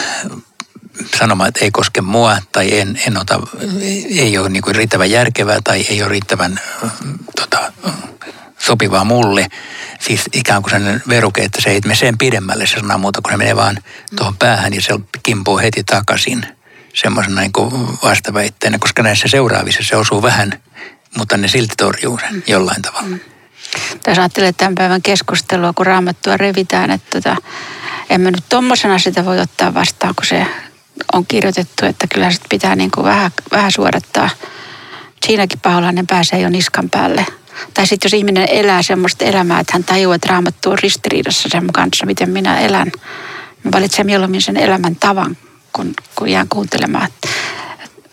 sanomaan, 1.18 1.48
että 1.48 1.64
ei 1.64 1.70
koske 1.70 2.00
mua 2.00 2.38
tai 2.52 2.78
en, 2.78 3.00
en 3.06 3.16
ota, 3.16 3.40
ei 4.18 4.38
ole 4.38 4.48
niin 4.48 4.62
kuin 4.62 4.76
riittävän 4.76 5.10
järkevää 5.10 5.58
tai 5.64 5.86
ei 5.88 6.02
ole 6.02 6.10
riittävän 6.10 6.60
tota, 7.36 7.72
sopivaa 8.58 9.04
mulle. 9.04 9.46
Siis 10.00 10.20
ikään 10.32 10.62
kuin 10.62 10.70
sellainen 10.70 11.02
veruke, 11.08 11.42
että 11.42 11.60
se 11.60 11.70
ei 11.70 11.80
mene 11.84 11.94
sen 11.94 12.18
pidemmälle 12.18 12.66
se 12.66 12.80
sana 12.80 12.98
muuta, 12.98 13.22
kun 13.22 13.32
se 13.32 13.36
menee 13.36 13.56
vaan 13.56 13.78
tuohon 14.16 14.36
päähän 14.36 14.74
ja 14.74 14.82
se 14.82 15.00
kimpuu 15.22 15.58
heti 15.58 15.84
takaisin 15.84 16.46
semmoisena 16.94 17.40
niin 17.40 17.52
vastaväitteenä, 18.02 18.78
koska 18.78 19.02
näissä 19.02 19.28
seuraavissa 19.28 19.82
se 19.82 19.96
osuu 19.96 20.22
vähän, 20.22 20.62
mutta 21.18 21.36
ne 21.36 21.48
silti 21.48 21.74
torjuu 21.76 22.18
sen 22.18 22.42
jollain 22.46 22.82
tavalla. 22.82 23.16
Tässä 24.02 24.22
ajattelee 24.22 24.52
tämän 24.52 24.74
päivän 24.74 25.02
keskustelua, 25.02 25.72
kun 25.72 25.86
raamattua 25.86 26.36
revitään, 26.36 26.90
että 26.90 27.20
tota, 27.20 27.36
en 28.10 28.20
mä 28.20 28.30
nyt 28.30 28.44
tommosena 28.48 28.98
sitä 28.98 29.24
voi 29.24 29.40
ottaa 29.40 29.74
vastaan, 29.74 30.14
kun 30.14 30.26
se 30.26 30.46
on 31.12 31.26
kirjoitettu, 31.26 31.86
että 31.86 32.06
kyllä 32.14 32.30
sit 32.30 32.42
pitää 32.48 32.76
niin 32.76 32.90
kuin 32.90 33.04
vähän, 33.04 33.30
vähän 33.52 33.72
suodattaa. 33.72 34.30
Siinäkin 35.26 35.60
paholainen 35.60 36.06
pääsee 36.06 36.40
jo 36.40 36.48
niskan 36.48 36.90
päälle. 36.90 37.26
Tai 37.74 37.86
sitten 37.86 38.08
jos 38.08 38.14
ihminen 38.14 38.48
elää 38.50 38.82
semmoista 38.82 39.24
elämää, 39.24 39.60
että 39.60 39.72
hän 39.72 39.84
tajuaa, 39.84 40.14
että 40.14 40.28
raamattu 40.28 40.70
on 40.70 40.78
ristiriidassa 40.78 41.48
sen 41.48 41.66
kanssa, 41.72 42.06
miten 42.06 42.30
minä 42.30 42.60
elän. 42.60 42.92
Mä 43.64 43.70
valitsen 43.72 44.06
mieluummin 44.06 44.42
sen 44.42 44.56
elämän 44.56 44.96
tavan, 44.96 45.36
kun, 45.72 45.94
kun 46.14 46.28
jään 46.28 46.48
kuuntelemaan. 46.48 47.06
Että, 47.06 47.28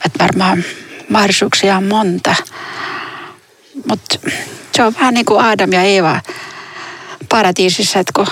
että 0.05 0.23
varmaan 0.23 0.63
mahdollisuuksia 1.09 1.77
on 1.77 1.83
monta. 1.83 2.35
Mutta 3.89 4.19
se 4.75 4.83
on 4.83 4.93
vähän 4.93 5.13
niin 5.13 5.25
kuin 5.25 5.45
Adam 5.45 5.73
ja 5.73 5.81
Eeva 5.81 6.21
paratiisissa, 7.29 7.99
että 7.99 8.11
kun 8.15 8.27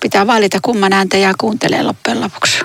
pitää 0.00 0.26
valita 0.26 0.58
kumman 0.62 0.92
ääntä 0.92 1.16
ja 1.16 1.34
kuuntelee 1.38 1.82
loppujen 1.82 2.20
lopuksi. 2.20 2.58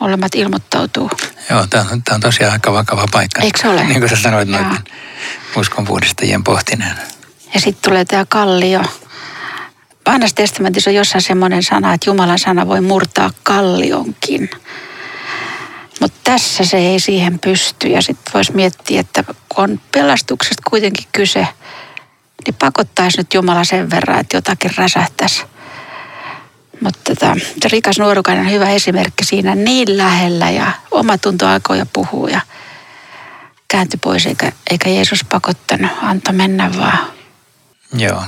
Molemmat 0.00 0.34
ilmoittautuu. 0.34 1.10
Joo, 1.50 1.66
tämä 1.66 1.84
on, 1.92 2.02
on 2.10 2.20
tosiaan 2.20 2.52
aika 2.52 2.72
vakava 2.72 3.06
paikka. 3.12 3.42
Eikö 3.42 3.58
se 3.62 3.68
ole? 3.68 3.84
Niin 3.84 4.00
kuin 4.00 4.08
sä 4.08 4.16
sanoit 4.16 4.48
Joo. 4.48 4.60
noiden 4.62 4.84
uskonpuhdistajien 5.56 6.44
pohtineen. 6.44 6.96
Ja 7.54 7.60
sitten 7.60 7.90
tulee 7.90 8.04
tämä 8.04 8.24
kallio. 8.28 8.82
Vanhassa 10.12 10.36
testamentissa 10.36 10.90
on 10.90 10.94
jossain 10.94 11.22
semmoinen 11.22 11.62
sana, 11.62 11.94
että 11.94 12.10
Jumalan 12.10 12.38
sana 12.38 12.68
voi 12.68 12.80
murtaa 12.80 13.30
kallionkin. 13.42 14.50
Mutta 16.00 16.18
tässä 16.24 16.64
se 16.64 16.76
ei 16.76 17.00
siihen 17.00 17.38
pysty. 17.38 17.88
Ja 17.88 18.02
sitten 18.02 18.32
voisi 18.34 18.52
miettiä, 18.52 19.00
että 19.00 19.24
kun 19.24 19.64
on 19.64 19.80
pelastuksesta 19.92 20.62
kuitenkin 20.70 21.06
kyse, 21.12 21.48
niin 22.46 22.54
pakottaisi 22.58 23.18
nyt 23.18 23.34
Jumala 23.34 23.64
sen 23.64 23.90
verran, 23.90 24.20
että 24.20 24.36
jotakin 24.36 24.70
räsähtäisi. 24.76 25.42
Mutta 26.80 27.00
tota, 27.04 27.36
rikas 27.64 27.98
nuorukainen 27.98 28.46
on 28.46 28.52
hyvä 28.52 28.70
esimerkki 28.70 29.24
siinä 29.24 29.54
niin 29.54 29.98
lähellä 29.98 30.50
ja 30.50 30.72
oma 30.90 31.18
tunto 31.18 31.46
alkoi 31.46 31.78
jo 31.78 31.86
puhua 31.92 32.28
ja 32.28 32.40
kääntyi 33.68 33.98
pois 34.02 34.26
eikä, 34.26 34.52
eikä 34.70 34.90
Jeesus 34.90 35.24
pakottanut, 35.24 35.90
antoi 36.02 36.34
mennä 36.34 36.70
vaan. 36.78 36.98
Joo. 37.92 38.22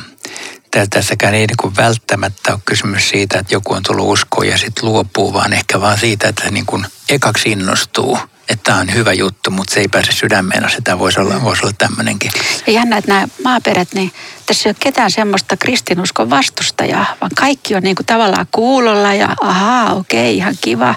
Tä- 0.71 0.87
Tässäkään 0.91 1.35
ei 1.35 1.47
niin 1.47 1.77
välttämättä 1.77 2.53
ole 2.53 2.61
kysymys 2.65 3.09
siitä, 3.09 3.39
että 3.39 3.55
joku 3.55 3.73
on 3.73 3.83
tullut 3.83 4.09
uskoon 4.09 4.49
ja 4.49 4.59
sitten 4.59 4.85
luopuu, 4.85 5.33
vaan 5.33 5.53
ehkä 5.53 5.81
vaan 5.81 5.99
siitä, 5.99 6.29
että 6.29 6.45
se 6.45 6.51
niin 6.51 6.67
kuin 6.67 6.87
ekaksi 7.09 7.51
innostuu, 7.51 8.19
että 8.49 8.63
tämä 8.65 8.79
on 8.79 8.95
hyvä 8.95 9.13
juttu, 9.13 9.51
mutta 9.51 9.75
se 9.75 9.81
ei 9.81 9.89
pääse 9.89 10.13
sydämeen. 10.13 10.71
Sitä 10.71 10.99
voisi 10.99 11.21
olla, 11.21 11.43
voisi 11.43 11.63
olla 11.63 11.75
tämmöinenkin. 11.79 12.31
Ja 12.67 12.73
jännä, 12.73 12.97
että 12.97 13.13
nämä 13.13 13.29
maaperät, 13.45 13.89
niin 13.95 14.13
tässä 14.47 14.69
ei 14.69 14.71
ole 14.71 14.77
ketään 14.81 15.11
semmoista 15.11 15.57
kristinuskon 15.57 16.31
vastustajaa, 16.31 17.17
vaan 17.21 17.31
kaikki 17.37 17.75
on 17.75 17.83
niin 17.83 17.97
kuin 17.97 18.07
tavallaan 18.07 18.47
kuulolla 18.53 19.15
ja 19.15 19.37
ahaa, 19.41 19.95
okei, 19.95 20.37
ihan 20.37 20.55
kiva. 20.61 20.95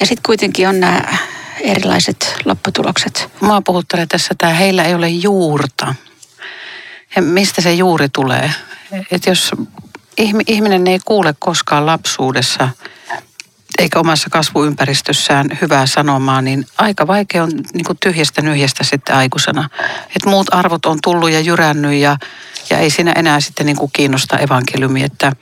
Ja 0.00 0.06
sitten 0.06 0.22
kuitenkin 0.26 0.68
on 0.68 0.80
nämä 0.80 1.02
erilaiset 1.60 2.34
lopputulokset. 2.44 3.28
Mua 3.40 3.62
puhuttelee 3.62 4.06
tässä 4.06 4.34
tämä, 4.38 4.52
heillä 4.52 4.84
ei 4.84 4.94
ole 4.94 5.08
juurta. 5.08 5.94
Ja 7.16 7.22
mistä 7.22 7.62
se 7.62 7.72
juuri 7.74 8.08
tulee? 8.08 8.50
Että 9.10 9.30
jos 9.30 9.50
ihmi- 10.16 10.44
ihminen 10.46 10.86
ei 10.86 10.98
kuule 11.04 11.34
koskaan 11.38 11.86
lapsuudessa 11.86 12.68
eikä 13.78 14.00
omassa 14.00 14.30
kasvuympäristössään 14.30 15.46
hyvää 15.60 15.86
sanomaa, 15.86 16.42
niin 16.42 16.66
aika 16.78 17.06
vaikea 17.06 17.42
on 17.42 17.50
niin 17.74 17.84
kuin 17.84 17.98
tyhjästä 18.02 18.42
nyhjästä 18.42 18.84
sitten 18.84 19.16
aikuisena. 19.16 19.68
Että 20.16 20.28
muut 20.30 20.54
arvot 20.54 20.86
on 20.86 20.98
tullut 21.02 21.30
ja 21.30 21.40
jyrännyt 21.40 21.92
ja, 21.92 22.16
ja 22.70 22.78
ei 22.78 22.90
siinä 22.90 23.12
enää 23.12 23.40
sitten 23.40 23.66
niin 23.66 23.76
kuin 23.76 23.90
kiinnosta 23.92 24.38
evankeliumi, 24.38 25.04
että 25.04 25.32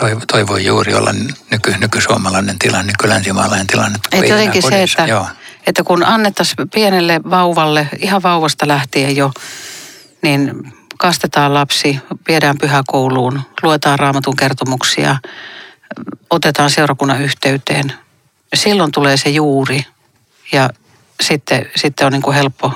Toi, 0.00 0.16
toi 0.32 0.46
voi 0.46 0.64
juuri 0.64 0.94
olla 0.94 1.14
nyky, 1.50 1.74
nykysuomalainen 1.78 2.58
tilanne, 2.58 2.92
nykylänsimaalainen 2.92 3.66
tilanne. 3.66 3.98
Et 4.12 4.28
jotenkin 4.28 4.62
se, 4.62 4.70
kodissa. 4.70 5.02
että, 5.02 5.12
Joo. 5.12 5.26
että 5.66 5.82
kun 5.82 6.04
annettaisiin 6.04 6.68
pienelle 6.74 7.20
vauvalle 7.30 7.88
ihan 7.98 8.22
vauvasta 8.22 8.68
lähtien 8.68 9.16
jo, 9.16 9.32
niin 10.22 10.72
kastetaan 10.98 11.54
lapsi, 11.54 11.98
viedään 12.28 12.58
pyhäkouluun, 12.58 13.40
luetaan 13.62 13.98
raamatun 13.98 14.36
kertomuksia, 14.36 15.16
otetaan 16.30 16.70
seurakunnan 16.70 17.22
yhteyteen. 17.22 17.92
Silloin 18.54 18.92
tulee 18.92 19.16
se 19.16 19.28
juuri 19.30 19.86
ja 20.52 20.70
sitten, 21.20 21.70
sitten 21.76 22.06
on 22.06 22.12
niin 22.12 22.22
kuin 22.22 22.34
helppo, 22.36 22.72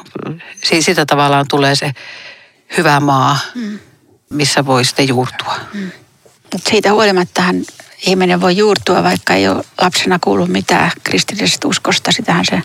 si- 0.64 0.82
sitä 0.82 1.06
tavallaan 1.06 1.46
tulee 1.48 1.74
se 1.74 1.92
hyvä 2.76 3.00
maa, 3.00 3.38
missä 4.30 4.66
voi 4.66 4.84
sitten 4.84 5.08
juurtua. 5.08 5.54
Mutta 6.52 6.70
siitä 6.70 6.92
huolimattahan 6.92 7.56
ihminen 8.06 8.40
voi 8.40 8.56
juurtua, 8.56 9.02
vaikka 9.02 9.34
ei 9.34 9.48
ole 9.48 9.64
lapsena 9.80 10.18
kuullut 10.18 10.48
mitään 10.48 10.90
kristillisestä 11.04 11.68
uskosta. 11.68 12.12
Sitähän 12.12 12.44
se 12.44 12.62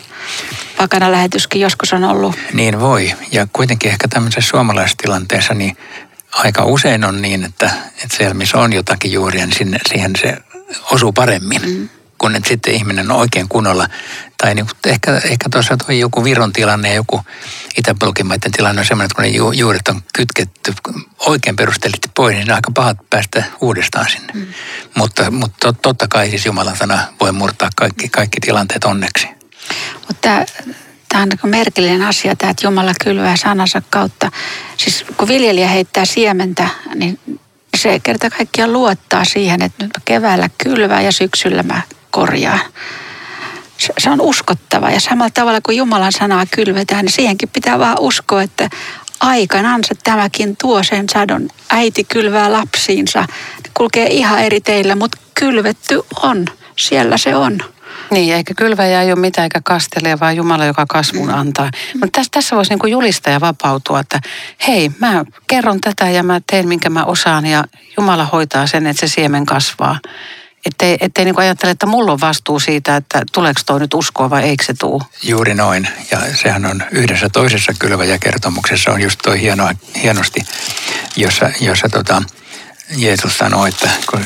pakana 0.76 1.12
lähetyskin 1.12 1.60
joskus 1.60 1.92
on 1.92 2.04
ollut. 2.04 2.36
Niin 2.52 2.80
voi. 2.80 3.12
Ja 3.32 3.46
kuitenkin 3.52 3.90
ehkä 3.90 4.08
tämmöisessä 4.08 4.50
suomalaisessa 4.50 4.96
tilanteessa 5.02 5.54
niin 5.54 5.76
aika 6.32 6.64
usein 6.64 7.04
on 7.04 7.22
niin, 7.22 7.44
että, 7.44 7.70
että 8.04 8.16
siellä 8.16 8.34
missä 8.34 8.58
on 8.58 8.72
jotakin 8.72 9.12
juuria, 9.12 9.46
niin 9.46 9.56
sinne, 9.56 9.78
siihen 9.88 10.12
se 10.20 10.36
osuu 10.90 11.12
paremmin. 11.12 11.62
Mm. 11.66 11.88
Kun 12.18 12.36
että 12.36 12.48
sitten 12.48 12.74
ihminen 12.74 13.10
on 13.10 13.16
oikein 13.16 13.48
kunnolla. 13.48 13.88
Tai 14.38 14.54
niin 14.54 14.66
kuin 14.66 14.92
ehkä, 14.92 15.20
ehkä 15.24 15.48
tuossa 15.50 15.76
toi 15.76 15.98
joku 15.98 16.24
Viron 16.24 16.52
tilanne 16.52 16.88
ja 16.88 16.94
joku 16.94 17.20
Itä-Blogimaiden 17.78 18.52
tilanne 18.52 18.80
on 18.80 18.86
semmoinen, 18.86 19.06
että 19.06 19.14
kun 19.14 19.22
ne 19.22 19.28
ju, 19.28 19.52
juuret 19.52 19.88
on 19.88 20.02
kytketty 20.14 20.74
oikein 21.18 21.56
perusteellisesti 21.56 22.10
pois, 22.14 22.36
niin 22.36 22.50
on 22.50 22.54
aika 22.54 22.70
pahat 22.74 22.96
päästä 23.10 23.44
uudestaan 23.60 24.10
sinne. 24.10 24.32
Mm. 24.32 24.46
Mutta, 24.94 25.30
mutta 25.30 25.68
tot- 25.68 25.78
totta 25.82 26.08
kai 26.08 26.30
siis 26.30 26.46
Jumalan 26.46 26.76
sana 26.76 26.98
voi 27.20 27.32
murtaa 27.32 27.68
kaikki, 27.76 28.08
kaikki 28.08 28.40
tilanteet 28.40 28.84
onneksi. 28.84 29.28
Mutta 30.08 30.44
tämä 31.08 31.22
on 31.22 31.28
niin 31.28 31.50
merkillinen 31.50 32.02
asia, 32.02 32.36
tämä, 32.36 32.50
että 32.50 32.66
Jumala 32.66 32.92
kylvää 33.04 33.36
sanansa 33.36 33.82
kautta. 33.90 34.30
Siis 34.76 35.04
kun 35.16 35.28
viljelijä 35.28 35.68
heittää 35.68 36.04
siementä, 36.04 36.68
niin 36.94 37.20
se 37.76 38.00
kerta 38.00 38.30
kaikkiaan 38.30 38.72
luottaa 38.72 39.24
siihen, 39.24 39.62
että 39.62 39.84
nyt 39.84 39.92
mä 39.96 40.02
keväällä 40.04 40.50
kylvää 40.64 41.02
ja 41.02 41.12
syksyllä 41.12 41.62
mä 41.62 41.82
korjaan. 42.16 42.60
Se, 43.98 44.10
on 44.10 44.20
uskottava 44.20 44.90
ja 44.90 45.00
samalla 45.00 45.30
tavalla 45.30 45.60
kuin 45.60 45.76
Jumalan 45.76 46.12
sanaa 46.12 46.46
kylvetään, 46.50 47.04
niin 47.04 47.12
siihenkin 47.12 47.48
pitää 47.48 47.78
vaan 47.78 47.96
uskoa, 48.00 48.42
että 48.42 48.68
aikanansa 49.20 49.94
tämäkin 50.04 50.56
tuo 50.56 50.82
sen 50.82 51.08
sadon. 51.08 51.48
Äiti 51.70 52.04
kylvää 52.04 52.52
lapsiinsa. 52.52 53.20
Ne 53.20 53.70
kulkee 53.74 54.06
ihan 54.06 54.38
eri 54.38 54.60
teillä, 54.60 54.94
mutta 54.94 55.18
kylvetty 55.34 56.02
on. 56.22 56.46
Siellä 56.76 57.16
se 57.16 57.36
on. 57.36 57.58
Niin, 58.10 58.34
eikä 58.34 58.54
kylväjä 58.54 59.02
ei 59.02 59.12
ole 59.12 59.20
mitään 59.20 59.44
eikä 59.44 59.60
kastele, 59.64 60.20
vaan 60.20 60.36
Jumala, 60.36 60.64
joka 60.64 60.86
kasvun 60.88 61.30
antaa. 61.30 61.70
Mutta 61.94 62.18
tässä, 62.18 62.30
tässä 62.30 62.56
voisi 62.56 62.70
niinku 62.70 62.86
julistaa 62.86 63.32
ja 63.32 63.40
vapautua, 63.40 64.00
että 64.00 64.20
hei, 64.68 64.90
mä 65.00 65.24
kerron 65.46 65.80
tätä 65.80 66.10
ja 66.10 66.22
mä 66.22 66.40
teen 66.50 66.68
minkä 66.68 66.90
mä 66.90 67.04
osaan 67.04 67.46
ja 67.46 67.64
Jumala 67.96 68.24
hoitaa 68.24 68.66
sen, 68.66 68.86
että 68.86 69.00
se 69.00 69.14
siemen 69.14 69.46
kasvaa. 69.46 69.98
Ettei, 70.66 70.96
ettei 71.00 71.24
niin 71.24 71.38
ajattele, 71.38 71.70
että 71.70 71.86
mulla 71.86 72.12
on 72.12 72.20
vastuu 72.20 72.60
siitä, 72.60 72.96
että 72.96 73.22
tuleeko 73.32 73.60
toi 73.66 73.80
nyt 73.80 73.94
uskoa 73.94 74.30
vai 74.30 74.42
eikö 74.42 74.64
se 74.64 74.74
tuu. 74.74 75.02
Juuri 75.22 75.54
noin. 75.54 75.88
Ja 76.10 76.18
sehän 76.34 76.66
on 76.66 76.82
yhdessä 76.90 77.28
toisessa 77.28 77.72
kylväjäkertomuksessa 77.78 78.90
on 78.90 79.00
just 79.00 79.20
toi 79.22 79.40
hieno, 79.40 79.70
hienosti, 80.02 80.40
jossa, 81.16 81.50
jossa 81.60 81.88
tota, 81.88 82.22
Jeesus 82.96 83.38
sanoo, 83.38 83.66
että 83.66 83.90
kun 84.10 84.24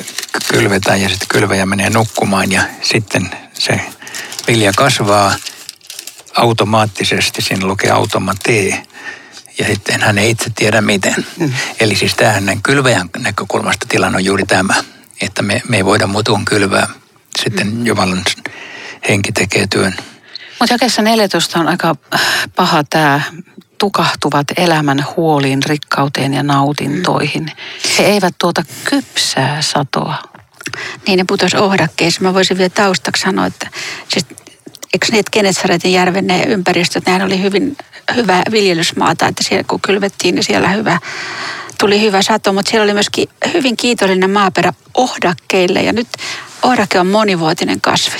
kylvetään 0.49 1.03
ja 1.03 1.09
sitten 1.09 1.29
kylväjä 1.29 1.67
menee 1.67 1.91
nukkumaan 1.91 2.53
ja 2.53 2.63
sitten 2.83 3.31
se 3.55 3.81
vilja 4.49 4.73
kasvaa 4.77 5.35
automaattisesti, 6.37 7.43
siinä 7.43 7.67
lukee 7.67 7.91
automatee 7.91 8.83
ja 9.59 9.67
sitten 9.67 10.01
hän 10.01 10.19
ei 10.19 10.31
itse 10.31 10.51
tiedä 10.55 10.81
miten. 10.81 11.27
Mm. 11.39 11.53
Eli 11.81 11.97
siis 11.97 12.15
tähän 12.15 12.61
kylväjän 12.63 13.11
näkökulmasta 13.19 13.87
tilanne 13.89 14.17
on 14.17 14.25
juuri 14.25 14.47
tämä, 14.47 14.75
että 15.21 15.43
me, 15.43 15.63
me 15.69 15.77
ei 15.77 15.85
voida 15.85 16.07
muuta 16.07 16.31
kuin 16.31 16.45
kylvää. 16.45 16.89
Sitten 17.43 17.67
mm. 17.67 17.87
Jumalan 17.87 18.25
henki 19.09 19.33
tekee 19.33 19.67
työn. 19.67 19.95
Mutta 20.61 20.75
jakeessa 20.75 21.03
14 21.03 21.61
on 21.61 21.69
aika 21.69 21.97
paha 22.57 22.85
tämä 22.85 23.21
tukahtuvat 23.79 24.47
elämän 24.57 25.07
huoliin, 25.17 25.63
rikkauteen 25.63 26.35
ja 26.35 26.43
nautintoihin. 26.43 27.53
He 27.99 28.05
eivät 28.05 28.35
tuota 28.39 28.63
kypsää 28.85 29.63
satoa. 29.63 30.15
Niin 31.07 31.19
ne 31.19 31.25
putos 31.29 31.55
ohdakkeissa. 31.55 32.21
Mä 32.21 32.35
voisin 32.35 32.59
vielä 32.59 32.71
taustaksi 32.71 33.23
sanoa, 33.23 33.47
että 33.47 33.69
siis, 34.09 34.27
eikö 34.93 35.07
ne 35.13 35.23
Kenetsaretin 35.31 35.93
järven 35.93 36.27
ne 36.27 36.43
ympäristöt, 36.43 37.07
nehän 37.07 37.23
oli 37.23 37.43
hyvin 37.43 37.77
hyvä 38.15 38.43
viljelysmaata, 38.51 39.27
että 39.27 39.45
siellä 39.45 39.65
kun 39.65 39.81
kylvettiin, 39.81 40.35
niin 40.35 40.45
siellä 40.45 40.69
hyvä, 40.69 40.99
tuli 41.81 42.01
hyvä 42.01 42.23
sato, 42.23 42.53
mutta 42.53 42.71
siellä 42.71 42.85
oli 42.85 42.93
myöskin 42.93 43.29
hyvin 43.55 43.77
kiitollinen 43.77 44.31
maaperä 44.31 44.73
ohdakkeille 44.95 45.83
ja 45.83 45.93
nyt 45.93 46.09
ohdake 46.63 47.01
on 47.01 47.07
monivuotinen 47.07 47.81
kasvi. 47.81 48.19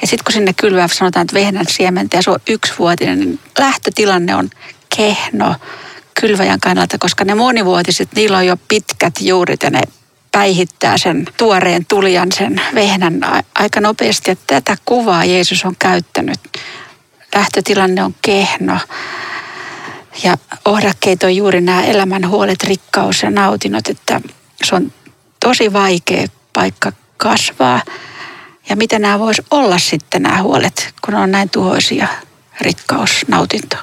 Ja 0.00 0.06
sitten 0.06 0.24
kun 0.24 0.32
sinne 0.32 0.52
kylvää 0.52 0.88
sanotaan, 0.88 1.24
että 1.24 1.34
vehnän 1.34 1.66
siementä 1.68 2.16
ja 2.16 2.22
se 2.22 2.30
on 2.30 2.40
yksivuotinen, 2.48 3.20
niin 3.20 3.40
lähtötilanne 3.58 4.34
on 4.34 4.50
kehno 4.96 5.54
kylväjän 6.20 6.60
kannalta, 6.60 6.98
koska 6.98 7.24
ne 7.24 7.34
monivuotiset, 7.34 8.08
niillä 8.14 8.38
on 8.38 8.46
jo 8.46 8.56
pitkät 8.68 9.14
juurit 9.20 9.62
ja 9.62 9.70
ne 9.70 9.80
päihittää 10.32 10.98
sen 10.98 11.26
tuoreen 11.36 11.86
tulijan, 11.86 12.32
sen 12.32 12.60
vehnän 12.74 13.20
aika 13.54 13.80
nopeasti. 13.80 14.30
Ja 14.30 14.36
tätä 14.46 14.76
kuvaa 14.84 15.24
Jeesus 15.24 15.64
on 15.64 15.76
käyttänyt. 15.78 16.40
Lähtötilanne 17.34 18.04
on 18.04 18.14
kehno. 18.22 18.78
Ja 20.24 20.36
ohdakkeet 20.64 21.22
on 21.22 21.36
juuri 21.36 21.60
nämä 21.60 21.84
elämän 21.84 22.28
huolet, 22.28 22.64
rikkaus 22.64 23.22
ja 23.22 23.30
nautinnot, 23.30 23.88
että 23.88 24.20
se 24.64 24.74
on 24.74 24.92
tosi 25.40 25.72
vaikea 25.72 26.26
paikka 26.52 26.92
kasvaa. 27.16 27.82
Ja 28.68 28.76
mitä 28.76 28.98
nämä 28.98 29.18
vois 29.18 29.42
olla 29.50 29.78
sitten 29.78 30.22
nämä 30.22 30.42
huolet, 30.42 30.94
kun 31.04 31.14
on 31.14 31.30
näin 31.30 31.50
tuhoisia 31.50 32.08
rikkaus, 32.60 33.24
nautinto. 33.28 33.76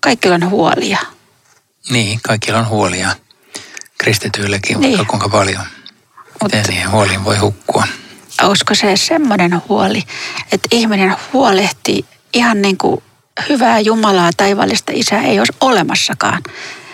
Kaikilla 0.00 0.34
on 0.34 0.50
huolia. 0.50 0.98
Niin, 1.90 2.20
kaikilla 2.22 2.58
on 2.58 2.68
huolia. 2.68 3.16
Kristityillekin 3.98 4.80
niin. 4.80 4.98
vaikka 4.98 5.10
kuinka 5.10 5.28
paljon. 5.28 5.62
Miten 6.42 6.60
Mut, 6.60 6.68
niihin 6.68 6.90
huoliin 6.90 7.24
voi 7.24 7.36
hukkua? 7.36 7.84
Olisiko 8.42 8.74
se 8.74 8.96
semmoinen 8.96 9.62
huoli, 9.68 10.02
että 10.52 10.68
ihminen 10.70 11.16
huolehtii 11.32 12.04
ihan 12.32 12.62
niin 12.62 12.78
kuin 12.78 13.02
hyvää 13.48 13.80
Jumalaa, 13.80 14.30
taivaallista 14.36 14.92
isää 14.94 15.22
ei 15.22 15.38
olisi 15.38 15.52
olemassakaan. 15.60 16.42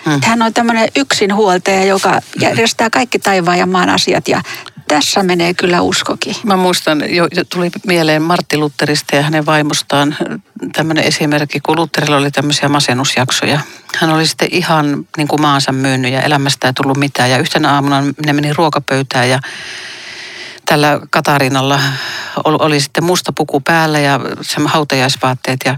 Hmm. 0.05 0.20
Hän 0.24 0.42
on 0.42 0.55
tämmöinen 0.55 0.88
yksinhuoltaja, 0.96 1.85
joka 1.85 2.20
järjestää 2.40 2.90
kaikki 2.90 3.18
taivaan 3.18 3.59
ja 3.59 3.66
maan 3.66 3.90
asiat 3.90 4.29
ja 4.29 4.42
tässä 4.88 5.22
menee 5.22 5.55
kyllä 5.55 5.81
uskokin. 5.81 6.37
Mä 6.44 6.57
muistan, 6.57 7.14
jo, 7.14 7.29
tuli 7.53 7.70
mieleen 7.87 8.22
Martti 8.22 8.57
Lutterista 8.57 9.16
ja 9.16 9.22
hänen 9.22 9.46
vaimostaan 9.46 10.16
tämmöinen 10.72 11.05
esimerkki, 11.05 11.61
kun 11.61 11.77
Lutterilla 11.77 12.16
oli 12.16 12.31
tämmöisiä 12.31 12.68
masennusjaksoja. 12.68 13.61
Hän 13.96 14.11
oli 14.11 14.27
sitten 14.27 14.48
ihan 14.51 15.07
niin 15.16 15.29
kuin 15.29 15.40
maansa 15.40 15.72
myynyt 15.72 16.12
ja 16.12 16.22
elämästä 16.22 16.66
ei 16.66 16.72
tullut 16.72 16.98
mitään. 16.98 17.31
Ja 17.31 17.38
yhtenä 17.38 17.74
aamuna 17.74 18.03
ne 18.27 18.33
meni 18.33 18.53
ruokapöytään 18.53 19.29
ja 19.29 19.40
tällä 20.66 21.01
Katarinalla 21.11 21.81
oli 22.44 22.81
sitten 22.81 23.05
musta 23.05 23.33
puku 23.33 23.61
päällä 23.61 23.98
ja 23.98 24.20
hautajaisvaatteet 24.64 25.61
ja 25.64 25.77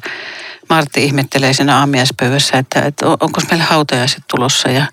Martti 0.71 1.05
ihmettelee 1.05 1.53
siinä 1.53 1.79
aamiaispöydässä, 1.79 2.59
että, 2.59 2.81
että 2.81 3.07
onko 3.09 3.41
meillä 3.51 3.65
hautajaiset 3.65 4.25
tulossa. 4.29 4.71
Ja 4.71 4.87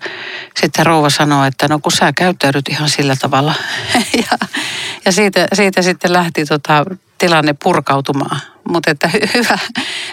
sitten 0.60 0.86
rouva 0.86 1.10
sanoo, 1.10 1.44
että 1.44 1.68
no 1.68 1.78
kun 1.78 1.92
sä 1.92 2.12
käyttäydyt 2.12 2.68
ihan 2.68 2.88
sillä 2.88 3.16
tavalla. 3.16 3.54
ja 4.30 4.38
ja 5.08 5.12
siitä, 5.12 5.48
siitä 5.52 5.82
sitten 5.82 6.12
lähti 6.12 6.44
tota, 6.44 6.84
tilanne 7.18 7.54
purkautumaan. 7.62 8.40
Mutta 8.68 8.90
että 8.90 9.10
hy- 9.14 9.30
hyvä, 9.34 9.58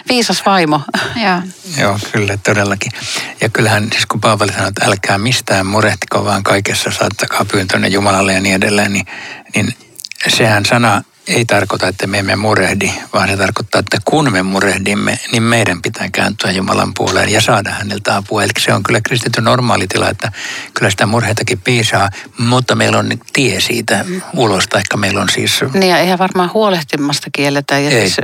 viisas 0.08 0.46
vaimo. 0.46 0.80
Ja. 1.24 1.42
Joo, 1.78 1.98
kyllä 2.12 2.36
todellakin. 2.36 2.92
Ja 3.40 3.48
kyllähän 3.48 3.88
siis 3.92 4.06
kun 4.06 4.20
Paavali 4.20 4.52
sanoi, 4.52 4.68
että 4.68 4.84
älkää 4.84 5.18
mistään 5.18 5.66
murehtiko, 5.66 6.24
vaan 6.24 6.42
kaikessa 6.42 6.90
saattakaa 6.90 7.44
pyyntönne 7.44 7.88
Jumalalle 7.88 8.32
ja 8.32 8.40
niin 8.40 8.54
edelleen, 8.54 8.92
niin, 8.92 9.06
niin 9.54 9.74
sehän 10.28 10.64
sana 10.64 11.02
ei 11.26 11.44
tarkoita, 11.44 11.88
että 11.88 12.06
me 12.06 12.18
emme 12.18 12.36
murehdi, 12.36 12.92
vaan 13.12 13.28
se 13.28 13.36
tarkoittaa, 13.36 13.78
että 13.78 13.98
kun 14.04 14.32
me 14.32 14.42
murehdimme, 14.42 15.18
niin 15.32 15.42
meidän 15.42 15.82
pitää 15.82 16.08
kääntyä 16.12 16.50
Jumalan 16.50 16.94
puoleen 16.94 17.28
ja 17.28 17.40
saada 17.40 17.70
häneltä 17.70 18.16
apua. 18.16 18.42
Eli 18.42 18.50
se 18.58 18.74
on 18.74 18.82
kyllä 18.82 19.00
kristitty 19.00 19.40
normaali 19.40 19.86
tila, 19.86 20.08
että 20.08 20.32
kyllä 20.74 20.90
sitä 20.90 21.06
murheitakin 21.06 21.60
piisaa, 21.60 22.10
mutta 22.38 22.74
meillä 22.74 22.98
on 22.98 23.08
tie 23.32 23.60
siitä 23.60 24.04
ulos, 24.36 24.66
taikka 24.66 24.96
meillä 24.96 25.20
on 25.20 25.28
siis... 25.28 25.60
Niin 25.72 25.90
ja 25.90 25.98
eihän 25.98 26.18
varmaan 26.18 26.50
huolehtimasta 26.54 27.30
kielletä 27.32 27.78
ja 27.78 27.90
ei. 27.90 28.00
siis 28.00 28.16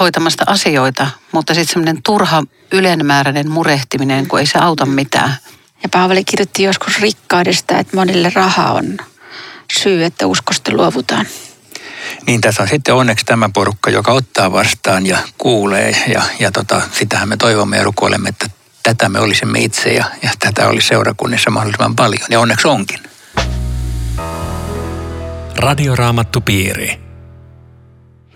hoitamasta 0.00 0.44
asioita, 0.46 1.06
mutta 1.32 1.54
sitten 1.54 1.72
semmoinen 1.72 2.02
turha 2.02 2.42
ylenmääräinen 2.72 3.50
murehtiminen, 3.50 4.26
kun 4.26 4.40
ei 4.40 4.46
se 4.46 4.58
auta 4.58 4.86
mitään. 4.86 5.36
Ja 5.82 5.88
Paavali 5.88 6.24
kirjoitti 6.24 6.62
joskus 6.62 7.00
rikkaudesta, 7.00 7.78
että 7.78 7.96
monille 7.96 8.32
raha 8.34 8.72
on 8.72 8.96
syy, 9.78 10.04
että 10.04 10.26
uskosta 10.26 10.72
luovutaan. 10.72 11.26
Niin 12.26 12.40
tässä 12.40 12.62
on 12.62 12.68
sitten 12.68 12.94
onneksi 12.94 13.26
tämä 13.26 13.50
porukka, 13.54 13.90
joka 13.90 14.12
ottaa 14.12 14.52
vastaan 14.52 15.06
ja 15.06 15.18
kuulee 15.38 15.96
ja, 16.14 16.22
ja 16.40 16.50
tota, 16.50 16.82
sitähän 16.92 17.28
me 17.28 17.36
toivomme 17.36 17.76
ja 17.76 17.84
rukoilemme, 17.84 18.28
että 18.28 18.46
tätä 18.82 19.08
me 19.08 19.20
olisimme 19.20 19.58
itse 19.58 19.92
ja, 19.92 20.04
ja 20.22 20.30
tätä 20.38 20.68
olisi 20.68 20.88
seurakunnissa 20.88 21.50
mahdollisimman 21.50 21.96
paljon 21.96 22.26
ja 22.30 22.40
onneksi 22.40 22.68
onkin. 22.68 23.00
Radioraamattu 25.56 26.40
piiri. 26.40 27.00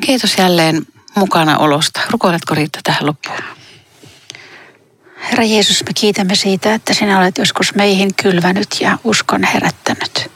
Kiitos 0.00 0.38
jälleen 0.38 0.86
mukana 1.16 1.58
olosta. 1.58 2.00
Rukoiletko 2.10 2.54
Riitta 2.54 2.80
tähän 2.82 3.06
loppuun? 3.06 3.38
Herra 5.30 5.44
Jeesus, 5.44 5.84
me 5.84 5.90
kiitämme 5.94 6.34
siitä, 6.34 6.74
että 6.74 6.94
sinä 6.94 7.18
olet 7.18 7.38
joskus 7.38 7.74
meihin 7.74 8.14
kylvänyt 8.22 8.80
ja 8.80 8.98
uskon 9.04 9.44
herättänyt. 9.44 10.30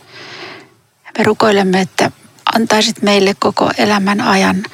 Me 1.19 1.25
rukoilemme, 1.25 1.81
että 1.81 2.11
antaisit 2.55 3.03
meille 3.03 3.35
koko 3.39 3.71
elämän 3.79 4.21
ajan 4.21 4.65